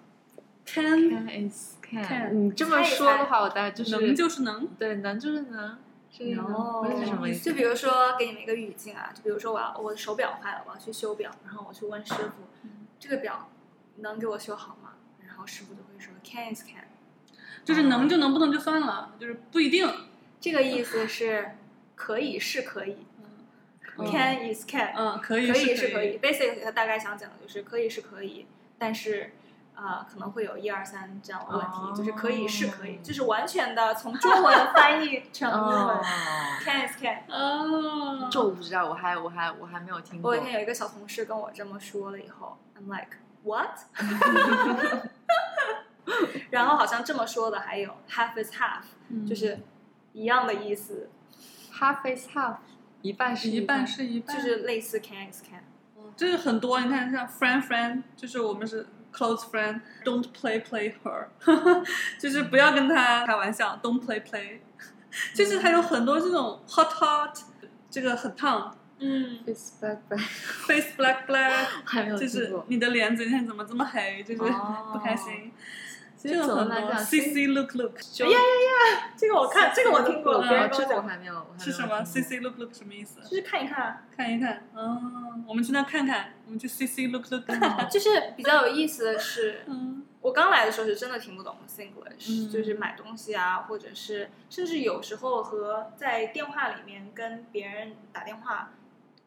[0.65, 4.67] ？，can Can is Can 你这么说的话，我大概就是能就是能。
[4.79, 5.79] 对能就是能，
[6.11, 7.49] 这个哦能是什么意思？
[7.51, 12.69] 就比如说，给你们一个语境啊，就比如说我要我的手表坏了，我要去修表，然后我去问师傅，
[12.99, 13.49] 这个表
[13.99, 14.95] 能给我修好吗？
[15.25, 16.89] 然后师傅就会说 can is can，
[17.65, 19.89] 就是能就能，不能就算了，就是不一定。
[20.41, 21.53] 这个意思是
[21.95, 23.16] 可以是可以嗯
[24.05, 26.19] ，can is can，嗯，可以可以是是可以。
[26.19, 28.47] Basic 它大概想讲的就是可以是可以，
[28.79, 29.33] 但是。
[29.79, 35.77] 啊、可能会有一二三这样的问题，哦就是可以是可以，就是完全的从中文翻译 成英文。
[35.77, 36.01] 哦
[36.65, 37.19] ，can is can。
[37.29, 40.45] 哦，这我不知道，我还我还我还没有听过我有一。
[40.47, 43.81] 天有一个小同事跟我这么说了以后，I'm like what？
[46.49, 49.59] 然后好像这么说的还有 half is half，、嗯就是
[50.15, 51.11] 一样的意思
[51.79, 52.57] ，half is half，
[53.03, 55.63] 一半是一半半是一半，就是类似 can is can，
[56.17, 56.81] 就是很多。
[56.81, 61.27] 你看，像 friend friend，就是我们是 close friend，don't play play her，
[62.19, 64.59] 就是不要跟他开玩笑，don't play play。
[65.35, 67.39] 就是还有很多这种 hot hot，
[67.91, 72.67] 这个很烫嗯，face back black，face black black，还没有就是听过。
[72.69, 75.53] 你的脸今天怎么这么黑，就是哦不开心。
[76.19, 81.47] 这个很多总的来讲，C C look look 哎呀呀呀，这个我看，这个我听过，嗯别人跟我讲，这个我还没有。
[81.59, 83.21] 是什么？C C look look 什么意思？
[83.23, 87.45] 就是看一看啊，看一看，嗯，我们去那看看，我们去 C C look look。
[87.91, 98.73] 就是比较有意思的是， 嗯我刚来的时候是真的听不懂 Singlish，、嗯就是买东西啊，或者是甚至有时候和在电话里面跟别人打电话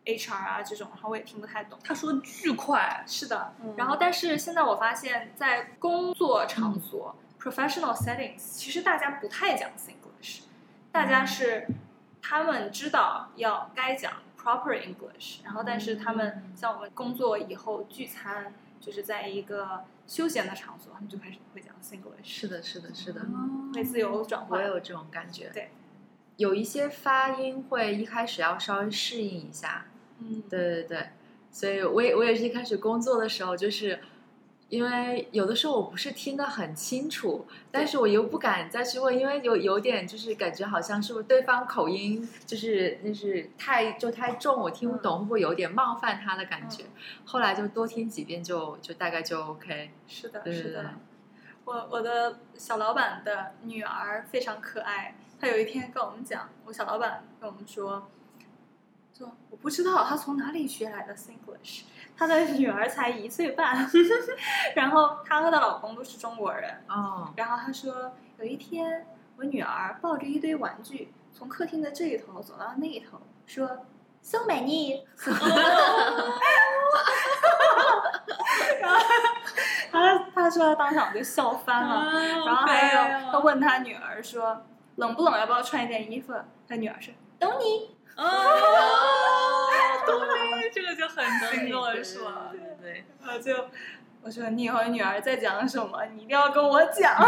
[0.05, 1.77] ，HR 啊这种，然后我也听不太懂。
[1.83, 3.73] 他说巨快，是的，嗯。
[3.77, 10.41] 然后但是现在我发现，在工作场所、professional settings，其实大家不太讲 Singlish，
[10.91, 11.67] 大家是
[12.21, 23.21] 他们知道要该讲 proper English，然后但是他们像我们工作以后聚餐，就是在一个休闲的场所，他们就开始会讲 Singlish，是的，是的，是的，
[23.73, 24.59] 会自由转换。
[24.59, 25.49] 我也有这种感觉。
[25.53, 25.69] 对，
[26.39, 29.87] 有一些发音会一开始要稍微适应一下。
[30.19, 31.09] 嗯，对对对，
[31.51, 33.99] 所以我也我也是一开始工作的时候，就是
[34.69, 46.85] 因为有的时候我不是听得很清楚，但是我又不敢再去问，因为有有点就是感觉好像是不是对方口音就是就是太就太重，我听不懂，会不会有点冒犯他的感觉？
[47.25, 49.91] 后来就多听几遍就就大概就 OK。
[50.07, 50.93] 是的，是的。
[51.65, 58.09] 我我的小老板的女儿非常可爱，她有一天跟我们讲，我小老板跟我们说，
[59.17, 61.83] 说我不知道他从哪里学来的 Singlish，
[62.17, 63.89] 他的女儿才一岁半，
[64.75, 73.85] 然后她和她老公都是中国人，哦，然后他说有一天我女儿抱着一堆玩具从客厅的这一头走到那一头，说。
[74.21, 75.01] so many，
[78.81, 78.99] 然后
[79.89, 84.61] 他他说他当场就笑翻了，啊然后还有哦他问他女儿说
[84.99, 86.33] 冷不冷，要不要穿一件衣服？
[86.67, 87.95] 他女儿说懂你。
[88.15, 88.25] 哦，
[90.05, 92.49] 懂你，这个就很 Singlish 了。
[92.51, 93.69] 对对对，然后就
[94.21, 97.15] 我说你以后女儿在讲什么，你一定要跟我讲。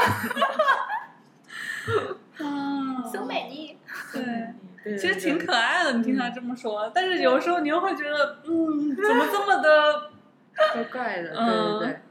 [2.40, 3.76] 嗯 so many，
[4.14, 4.54] 对。
[4.98, 10.10] 其实挺可爱的，你听他这么说，但是有时候你又会觉得，嗯，怎么这么的，
[10.74, 12.02] 怪怪的，对嗯对对。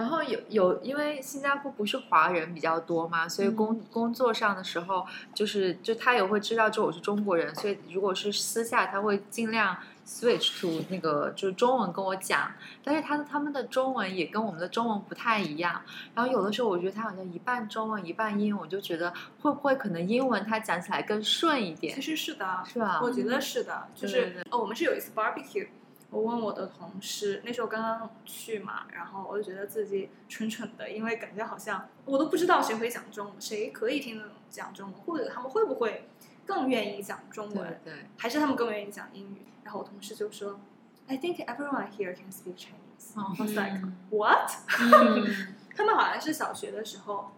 [0.00, 9.76] 然后有有，因为新加坡不是华人比较多嘛，所以工、工作上的时候，就是就他也会知道，就我是中国人，所以如果是私下，他会尽量
[10.06, 12.50] switch to 那个就是中文跟我讲，
[12.82, 15.82] 但是他的他们的中文也跟我们的中文不太一样。
[16.14, 23.00] 然后有的时候我觉得他好像一半中文一半英文，我就觉得会不会可能英文他讲起来更顺一点其，实是的，是吧？
[23.02, 25.68] 我觉得是的，就是哦，我们是有一次 barbecue，
[26.10, 36.08] 我问我的同事，那时候刚刚去嘛，然后我就觉得自己蠢蠢的，因为感觉好像我都不知道谁会讲中文，谁可以听得懂讲中文，或者他们会不会
[36.44, 39.42] 更愿意讲中文，对对，还是他们更愿意讲英语。
[39.62, 40.58] 然后我同事就说
[41.06, 43.14] ，I think everyone here can speak Chinese。
[43.14, 44.50] 哦 I was like 嗯 what？
[44.80, 47.32] 嗯 他们好像是小学的时候，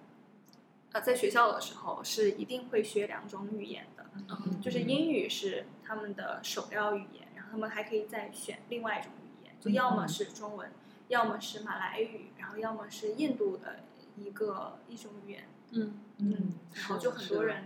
[0.93, 10.73] 呃，在学校的时候是一定会学两种语言的，嗯就是英语是他们的首要语言，他们还可以再选另外一种语言，就要么是中文，
[11.09, 13.81] 要么是马来语，然后要么是印度的
[14.17, 15.47] 一个一种语言。
[15.73, 17.65] 嗯嗯，然后就很多人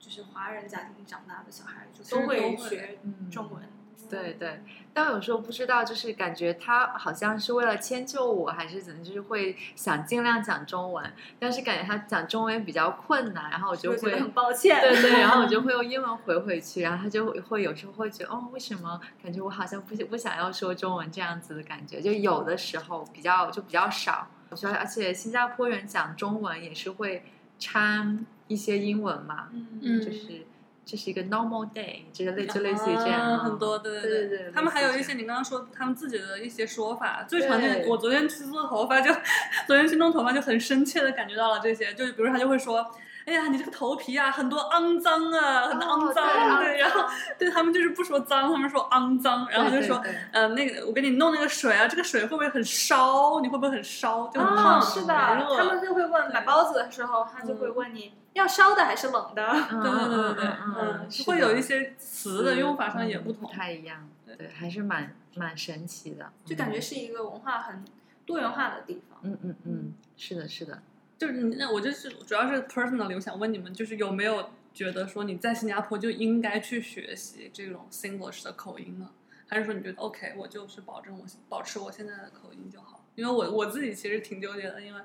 [0.00, 3.62] 就是华人家庭长大的小孩就都会会学嗯中文。
[4.08, 4.60] 对对，
[4.94, 14.80] 但有时候不知道，就是感觉他好像是为了迁就我，还是怎么，就是会想尽量讲中文，但是感觉他讲中文比较困难，然后我就会很抱歉。
[14.80, 24.28] 对对，然后我就 会用英文回回去，然后他就会会有时候会觉得，哦，为什么感觉我好像不不想要说中文这样子的感觉，就有的时候比较就比较少。
[24.50, 27.22] 我觉得，而且新加坡人讲中文也是会
[27.58, 30.46] 掺一些英文嘛，嗯就是
[30.90, 37.88] 这是一个 normal day，这个类就类似于这样、啊很多对对对对对他们还有一些你刚刚说他们自己的一些说法，最常见的。
[37.88, 39.12] 我昨天去做头发就，
[39.68, 42.90] 昨天去弄头发就很深切的感觉到了这些，就是比如他就会说。
[43.28, 47.04] 哎呀，你这个头皮啊，很多肮脏啊，很肮脏，哦对，然后
[47.38, 50.12] 对他们就是不说脏，他们说肮脏，然后就说，对对。
[50.12, 53.40] 对呃，那个我给你弄那个水啊，这个水会不会很烧？
[53.40, 54.28] 你会不会很烧？
[54.28, 59.46] 就很啊，烫，是的，他们就会问买包子的时候，他就会问你要烧的还是冷的。
[59.72, 64.34] 嗯 对对对对对，嗯嗯，是会有一些词的用法上也不同，不，太一样，对。
[64.36, 67.84] 对，还是蛮蛮神奇的，就感觉是一个文化很
[68.24, 69.18] 多元化的地方。
[69.22, 70.80] 嗯嗯嗯，是的，是的，
[71.18, 79.10] 就是那我就是主要是 personally，我想问你们，就是有没有觉得说你在新加坡就应该去学习这种 Singlish 的口音呢？
[79.48, 83.04] 还是说你觉得 OK，我就是保证我保持我现在的口音就好？
[83.16, 85.00] 因为我我自己其实挺纠结的，因为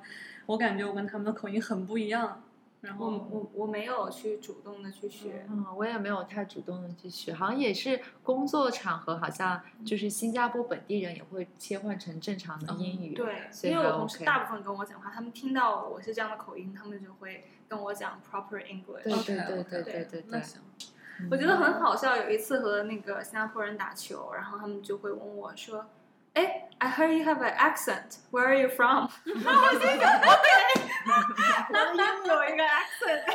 [0.45, 2.43] 我感觉我跟他们的口音很不一样。
[2.83, 19.03] 然后我我没有去主动的去学，嗯，我也没有太主动的去学，好像也是工作场合，好像就是新加坡本地人也会切换成正常的英语，对，所以因为我同事大部分跟我讲话，他们听到我是这样的口音，他们就会跟我讲 proper English。
[19.25, 20.41] 对对对对对对
[21.31, 25.85] 我觉得很好笑，有一次和那个新加坡人打球，然后他们就会问我说
[26.33, 28.17] ：“哎，I heard you have an accent.
[28.31, 29.07] Where are you from？”
[29.45, 30.09] 然后我心想
[31.69, 33.23] ：“我的音有一个 accent。”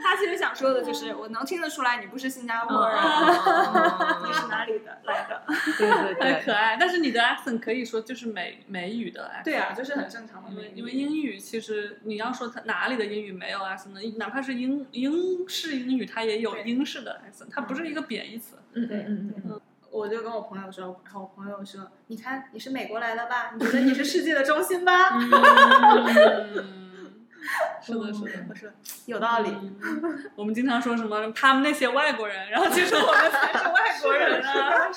[0.00, 2.96] 他其实想说的就是，我能听得出来你不是新加坡人，
[4.26, 5.42] 你是哪里的来的？
[5.76, 6.76] 对对很对可爱。
[6.78, 9.44] 但是你的 accent 可以说就是美美语的 accent。
[9.44, 14.16] 对啊，就是很正常的因为，因为英语其实你要说它哪里的英语没有 accent？
[14.18, 18.56] 哪怕是英英式英语，它也有英式的 accent，它不是一个贬义词。
[18.72, 19.60] 嗯嗯嗯嗯
[19.90, 23.52] 我就跟我朋友说，然后我朋友说：“你看你是美国来的吧？
[23.54, 25.24] 你觉得你是世界的中心吧？”嗯，
[27.82, 28.44] 是的，是的。
[28.48, 28.70] 我说
[29.06, 29.50] 有道理。
[29.50, 34.92] 嗯我们经常说什么他们那些外国人，然后其实我们才是外国人啊。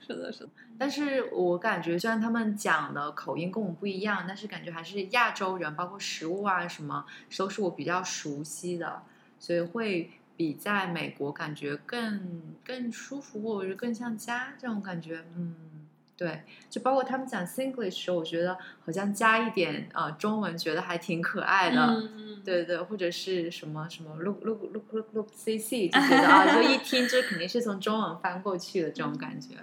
[0.00, 0.50] 是的，是的。
[0.78, 7.04] 但是我感觉，虽然他们讲的口音跟我们不一样，但是感觉还是亚洲人，包括食物啊什么，
[7.36, 9.02] 都是我比较熟悉的，
[9.40, 15.24] 所以会比在美国感觉更更舒服，或者是更像家这种感觉。
[15.36, 21.84] 嗯，对，就包括他们讲 Singlish 的时候，我觉得好像加一点呃中文，觉得还挺可爱的。
[21.86, 29.56] 嗯，对对，或者是什么什么 look look look look look c c，就觉得啊，就一听就肯定是从中文翻过去的这种感觉。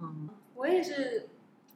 [0.00, 1.28] 嗯我也是，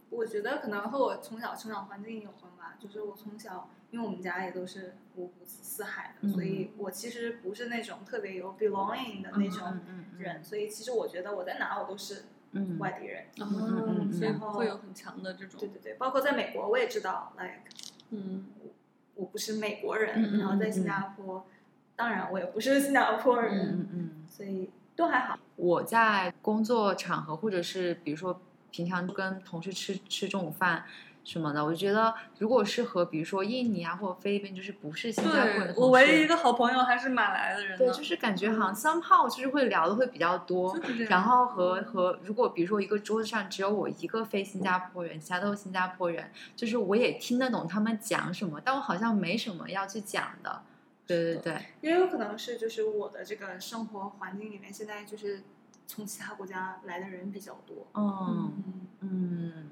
[0.09, 2.75] 我觉得可能和我从小成长环境有关吧。
[2.81, 13.27] 就是我从小，因为我们家也都是五湖四海的，嗯所以我其实不是那种特别有 belonging 的那种嗯嗯嗯人，所以其实我觉得我在哪我都是嗯外地人。
[13.37, 13.47] 然
[14.41, 17.61] 后会有很强的这种对，对对，包括在美国，我也知道，like
[18.11, 18.47] 嗯
[19.15, 21.47] 我不是美国人，然后在新加坡，
[21.95, 24.11] 当然我也不是新加坡人，嗯嗯。
[24.27, 25.39] 所以都还好。
[25.57, 28.41] 我在工作场合，或者是比如说
[28.71, 30.87] 平常跟同事吃吃中午饭
[31.25, 37.79] 什么的，我就觉得如果是和比如说印尼啊或者菲律宾，就是不是新加坡的我唯一一个好朋友还是马来的人。
[37.79, 40.77] 对，就是感觉好像 somehow 就是会聊的会比较多。
[41.09, 50.63] 然后和和如果比如说一个桌子上只有我一个非新加坡人，其他都是新加坡人，就是我也听得懂他们讲什么，但我好像没什么要去讲的。
[51.07, 55.43] 对对对，也有可能是就是我的这个生活环境里面，现在就是
[55.87, 59.71] 从其他国家来的人比较多，嗯嗯，嗯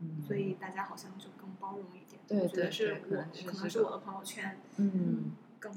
[0.00, 2.20] 嗯，所以大家好像就更包容一点。
[2.28, 5.32] 对我觉得对是我可能是我的朋友圈嗯。
[5.58, 5.72] 更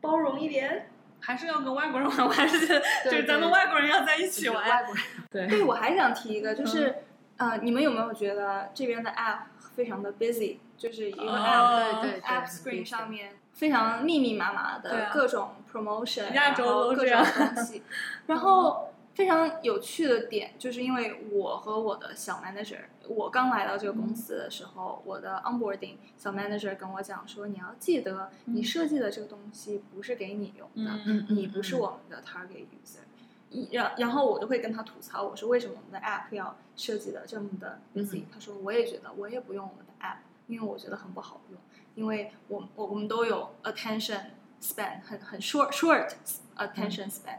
[0.00, 0.88] 包容一点。
[1.18, 4.68] 还是要跟外国人玩，我还是觉得就是咱们外国人要在一起玩。
[4.68, 6.94] 外国人对对，我还想提一个，就是、
[7.38, 9.38] 呃，你们有没有觉得这边的 app
[9.74, 10.58] 非常的 busy？
[10.76, 17.82] 就是一个 app、哦对对对 app screen 上面非常密密麻麻的各种 promotion，、亚洲然后各都这样种东西，
[18.28, 32.98] 然后非常有趣的点就是因为我和我的小 manager，我刚来到这个公司的时候，我的 onboarding 小 manager 跟我讲说，你要记得你设计的这个东西不是给你用的，嗯你不是我们的 target user。
[33.48, 41.58] 一然然后我就会跟他吐槽，我说为什么我们的 app 要设计的这么的 busy？、他说我也觉得，我也不用我们的 app，因为我觉得很不好用，
[41.94, 44.24] 因为我我我们都有 attention
[44.60, 46.12] span 很很 short short
[46.58, 47.38] attention span。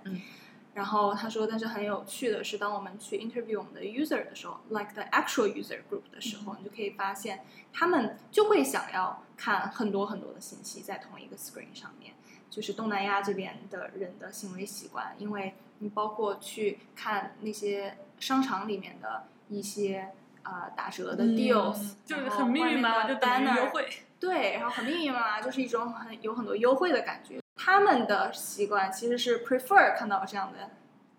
[0.78, 7.40] 嗯然后他说，但是很有趣的是，当我们去 interview 我们的 user 的时候，like the actual user group 的时候，你就可以发现，
[7.74, 12.14] 他们就会想要看很多很多的信息在同一个 screen 上面。
[12.52, 20.12] 就是东南亚这边的人的行为习惯，因为你包括去看那些商场里面的一些
[20.44, 23.90] 啊、呃打折的 deals，、嗯就是很密密麻麻，的就等于优惠。
[24.20, 27.40] 对，然后很密密麻麻，就是一种很有很多优惠的感觉。
[27.58, 30.70] 他们的习惯其实是 prefer 看到这样的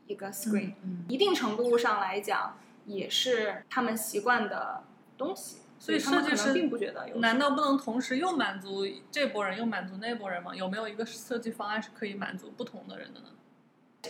[0.06, 4.84] 一个 screen，、嗯一定程度上来讲，也是他们习惯的
[5.16, 7.16] 东西，所以设计师并不觉得有。
[7.18, 10.54] 难道不能同时又满足这波人又满足那波人吗？
[10.54, 13.26] 有没有一个设计方案是可以满足不同的人的呢？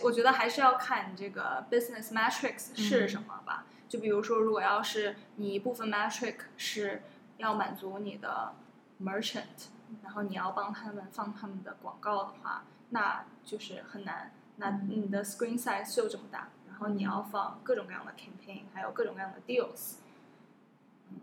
[0.02, 3.64] 我觉得还是要看你这个 business metrics 是什么吧。
[3.88, 7.02] 就比如说，如果要是你一部分 metric 是
[7.38, 8.52] 要满足你的
[9.02, 9.70] merchant，
[10.02, 14.32] 然后你要帮他们放他们的广告的话，那就是很难。
[14.56, 19.96] 那嗯你的 screen size 就这么大，然后你要放各种各样的 campaign，还有各种各样的 deals，
[21.10, 21.20] 嗯，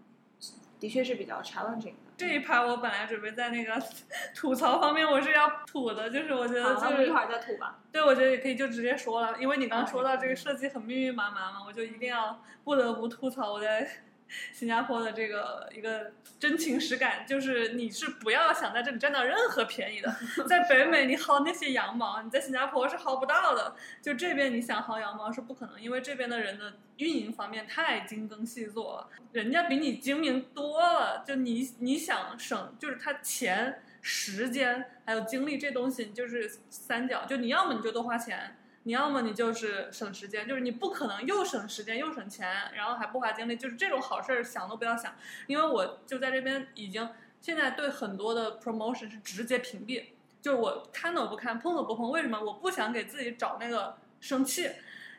[0.80, 2.06] 的确是比较 challenging 的。
[2.18, 3.74] 这一排我本来准备在那个
[4.34, 7.80] 吐槽方面我是要吐的，就是我觉得就是一会儿再吐吧。
[7.92, 13.86] 对，我觉得也可以就直接说了，因为你刚刚说到这个设计很密密麻麻嘛，我就一定要不得不吐槽我在
[14.54, 20.16] 新加坡的这个一个真情实感，就是你是不要想在这里占到任何便宜的，
[20.48, 33.82] 在北美你薅那些羊毛，你在新加坡是薅不到的，就这边你想薅羊毛是不可能，因为这边的人的运营方面太精耕细作了，人家比你精明多了，就你你想省，就是他钱。
[34.08, 38.56] 时间还有精力这东西就是三角，就你要么你就多花钱，
[38.88, 45.16] 你要么你就是省时间，就是你不可能又省时间又省钱，然后还不花精力，就是这种好事儿想都不要想。
[45.48, 47.10] 因为我就在这边已经
[47.42, 50.10] 现在对很多的 promotion 是直接屏蔽，
[50.40, 52.12] 就是我看都不看，碰都不碰。
[52.12, 52.40] 为什么？
[52.40, 54.70] 我不想给自己找那个生气。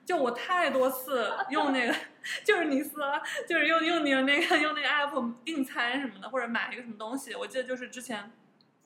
[0.04, 1.94] 就我太多次用那个，
[2.46, 3.00] 就是尼斯，
[3.48, 7.34] 就是用用你的那个用那个 app 订餐什么的，或者买一个什么东西。
[7.34, 8.30] 我记得就是之前。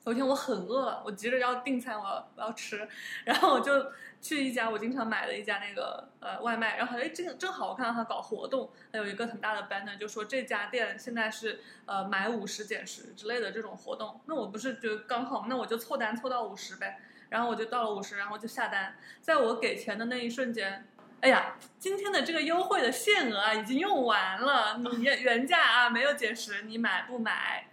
[0.05, 2.87] 有一天我很饿，我急着要订餐，我要我要吃，
[3.23, 16.99] 然后我就去一家我经常买的一家那个呃外卖，然后哎正正好我看到他搞活动，还有一个很大的 banner 就说这家店现在是呃买五十减十之类的这种活动，那我不是觉得刚好，那我就凑单凑到五十呗，
[17.29, 20.87] 然后我就到了五十，然后就下单，在我给钱的那一瞬间。
[21.21, 27.67] 哎呀，今天的这个优惠的限额啊已经用完了，你原原价啊没有减十，你买不买？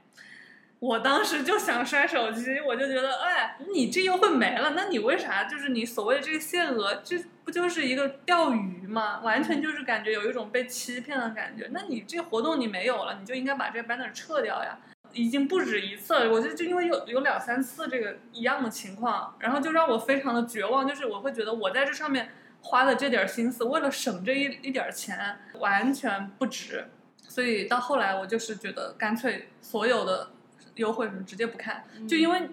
[0.80, 9.18] 我当时就想摔手机，我就觉得，哎，你这优惠没了，那你为啥就是你所谓的这个限额，这不就是一个钓鱼吗？
[9.24, 11.68] 完全就是感觉有一种被欺骗的感觉。
[11.72, 14.78] 那你这活动你没有了，你就应该把这个 banner 撤掉呀。
[15.12, 22.28] 已经不止一次了，我就就因为有有两三次这个一样的情况，然后就让我非常的绝望，就是我会觉得我在这上面
[22.60, 26.86] 花的这点心思，为了省这一一点钱，完全不值。
[27.26, 30.30] 所以到后来，我就是觉得干脆所有的。
[30.78, 32.50] 优惠什么直接不看，就因为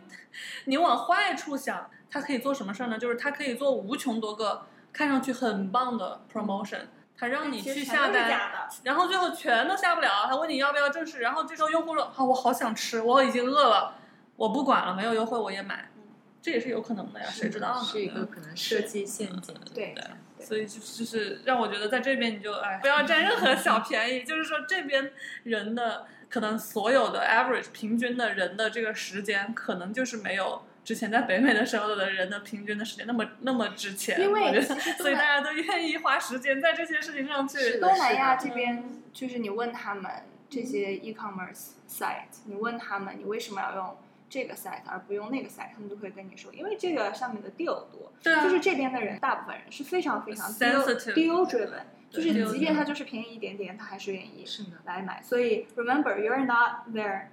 [0.65, 2.97] 你往坏处想，它可以做什么事儿呢？
[2.97, 6.81] 就是它可以做无穷多个看上去很棒的 promotion，
[7.17, 10.25] 它让你去下单，然后最后全都下不了。
[10.27, 13.95] 他问你要不要正式，然后这时候用户说：“好、啊，我好想吃，我已经饿了，
[14.35, 15.89] 我不管了，没有优惠我也买。”
[16.41, 17.81] 这也是有可能的呀，谁知道呢？
[17.83, 19.55] 是一个可能设计陷阱。
[19.73, 20.03] 对对。
[20.45, 25.11] 所以就就是让我觉得在这边你就哎不要占任何小便宜，就是说这边
[25.43, 34.21] 人的可能所有的 average 平均的人的这个时间，可能就是没有之前在北美的时候的人的平均的时间那么那么值钱。
[34.21, 37.79] 因为所以大家都愿意花时间在这些事情上去。
[37.79, 40.11] 东南亚这边就是你问他们
[40.49, 43.97] 这些 e-commerce site，你问他们你为什么要用？
[44.35, 54.45] 这个 site 而不用那个 site，他们就会跟你说，因为这个上面的 deal 多，对啊，就是这边的人，大部分人是非常非常 sensitive deal driven，就是即便它就是便宜一点点，他还是愿意
[54.83, 55.23] 来买。
[55.23, 57.27] 所以 remember you're not their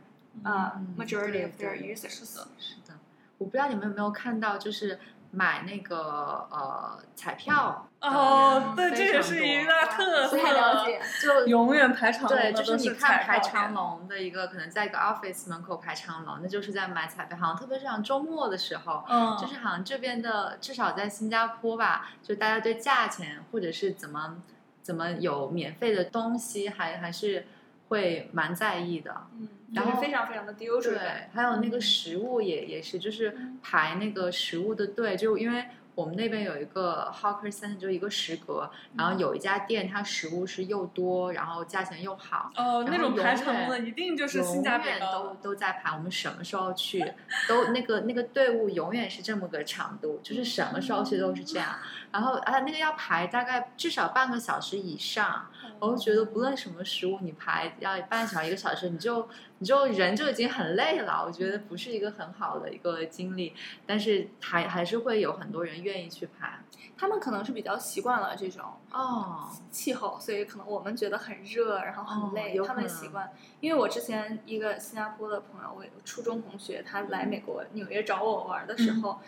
[0.45, 2.25] 啊、uh, majority of their users。
[2.25, 2.97] 是的，是的。
[3.39, 5.01] 我不知道你们有没有看到，就是
[5.35, 10.37] 买那个呃彩票哦，对，这也是一大特色。
[10.37, 13.73] 不太了解，就永远排长龙对，就是你看排长。
[13.73, 24.37] 龙的一个，可能在一个 office 门口排长龙，那就是在买彩票，好像特别是像周末的时候，嗯，就是好像这边的至少在新加坡吧，就大家对价钱或者是怎么
[24.83, 27.47] 怎么有免费的东西，还还是
[27.93, 29.29] 会蛮在意的。
[29.39, 30.95] 嗯，然后非常非常的丢准。
[30.95, 42.51] 对，还有那个食物也也是，就是排那个食物的队，就因为我们那边有一个 hawker center，就一个食阁，然后有一家店，它食物是又多，然后价钱又好。
[42.57, 45.37] 哦，那种排长龙的一定就是性价比都。
[45.43, 47.05] 都在排，我们什么时候去，
[47.49, 51.77] 都那个那个队伍永远是这么个长度，就是什么时候去都是这样。
[52.13, 55.47] 然后啊，那个要排大概至少半个小时以上，
[55.81, 63.55] 我就觉得不论什么食物，你排要半小时一个小时，你就你就人就已经很累了，我觉得不是一个很好的一个经历，
[63.87, 66.61] 但是还还是会有很多人愿意去排。
[66.99, 73.33] 他们可能是比较习惯了这种哦，气候，所以可能我们觉得很热，然后很累，他们习惯。
[73.59, 79.21] 因为我之前一个新加坡的朋友，我初中同学，他来美国纽约找我玩的时候，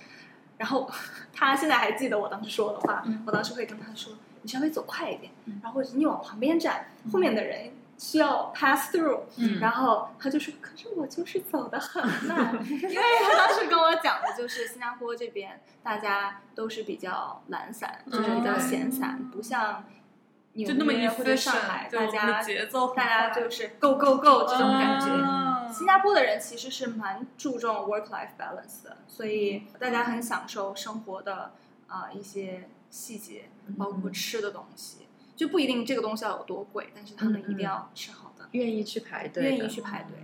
[0.57, 0.91] 然后
[1.33, 5.33] 他现在还记得我当时说的话，嗯我当时会跟他说：“你稍微走快一点，
[5.63, 19.85] 然后或者你往旁边站，后面的人。”需要 pass through，、嗯然后他就说：“可是我就是走的很慢， 因为他当时跟我讲的就是新加坡这边大家都是比较懒散，就是比较闲散，不像
[20.55, 25.07] 纽就那么约或者上海，大家节奏大家就是 go go go 这种感觉。
[25.07, 31.51] 啊新加坡的人其实是蛮注重 work life balance 的，所以大家很享受生活的
[31.89, 33.47] 啊、一些细节，
[33.77, 34.99] 包括吃的东西，
[35.35, 40.19] 就不一定这个东西要有多贵，但是他们一定要吃好的，愿意去排队，愿意去排队。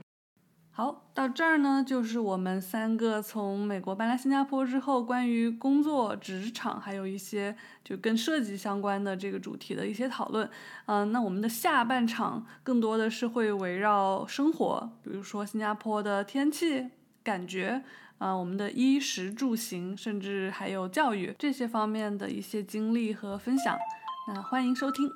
[0.80, 7.54] 好，到这儿呢，就是我们三个从美国搬来新加坡之后，关于工作、职场，还有一些
[7.84, 10.48] 就跟设计相关的这个主题的一些讨论。
[10.86, 16.88] 嗯、那我们的下半场更多的是会围绕生活，比如说新加坡的天气、
[17.22, 17.84] 感觉，
[18.16, 23.76] 啊、我们的衣食住行，甚至还有教育这些方面的一些经历和分享。
[24.28, 25.06] 那欢迎收听。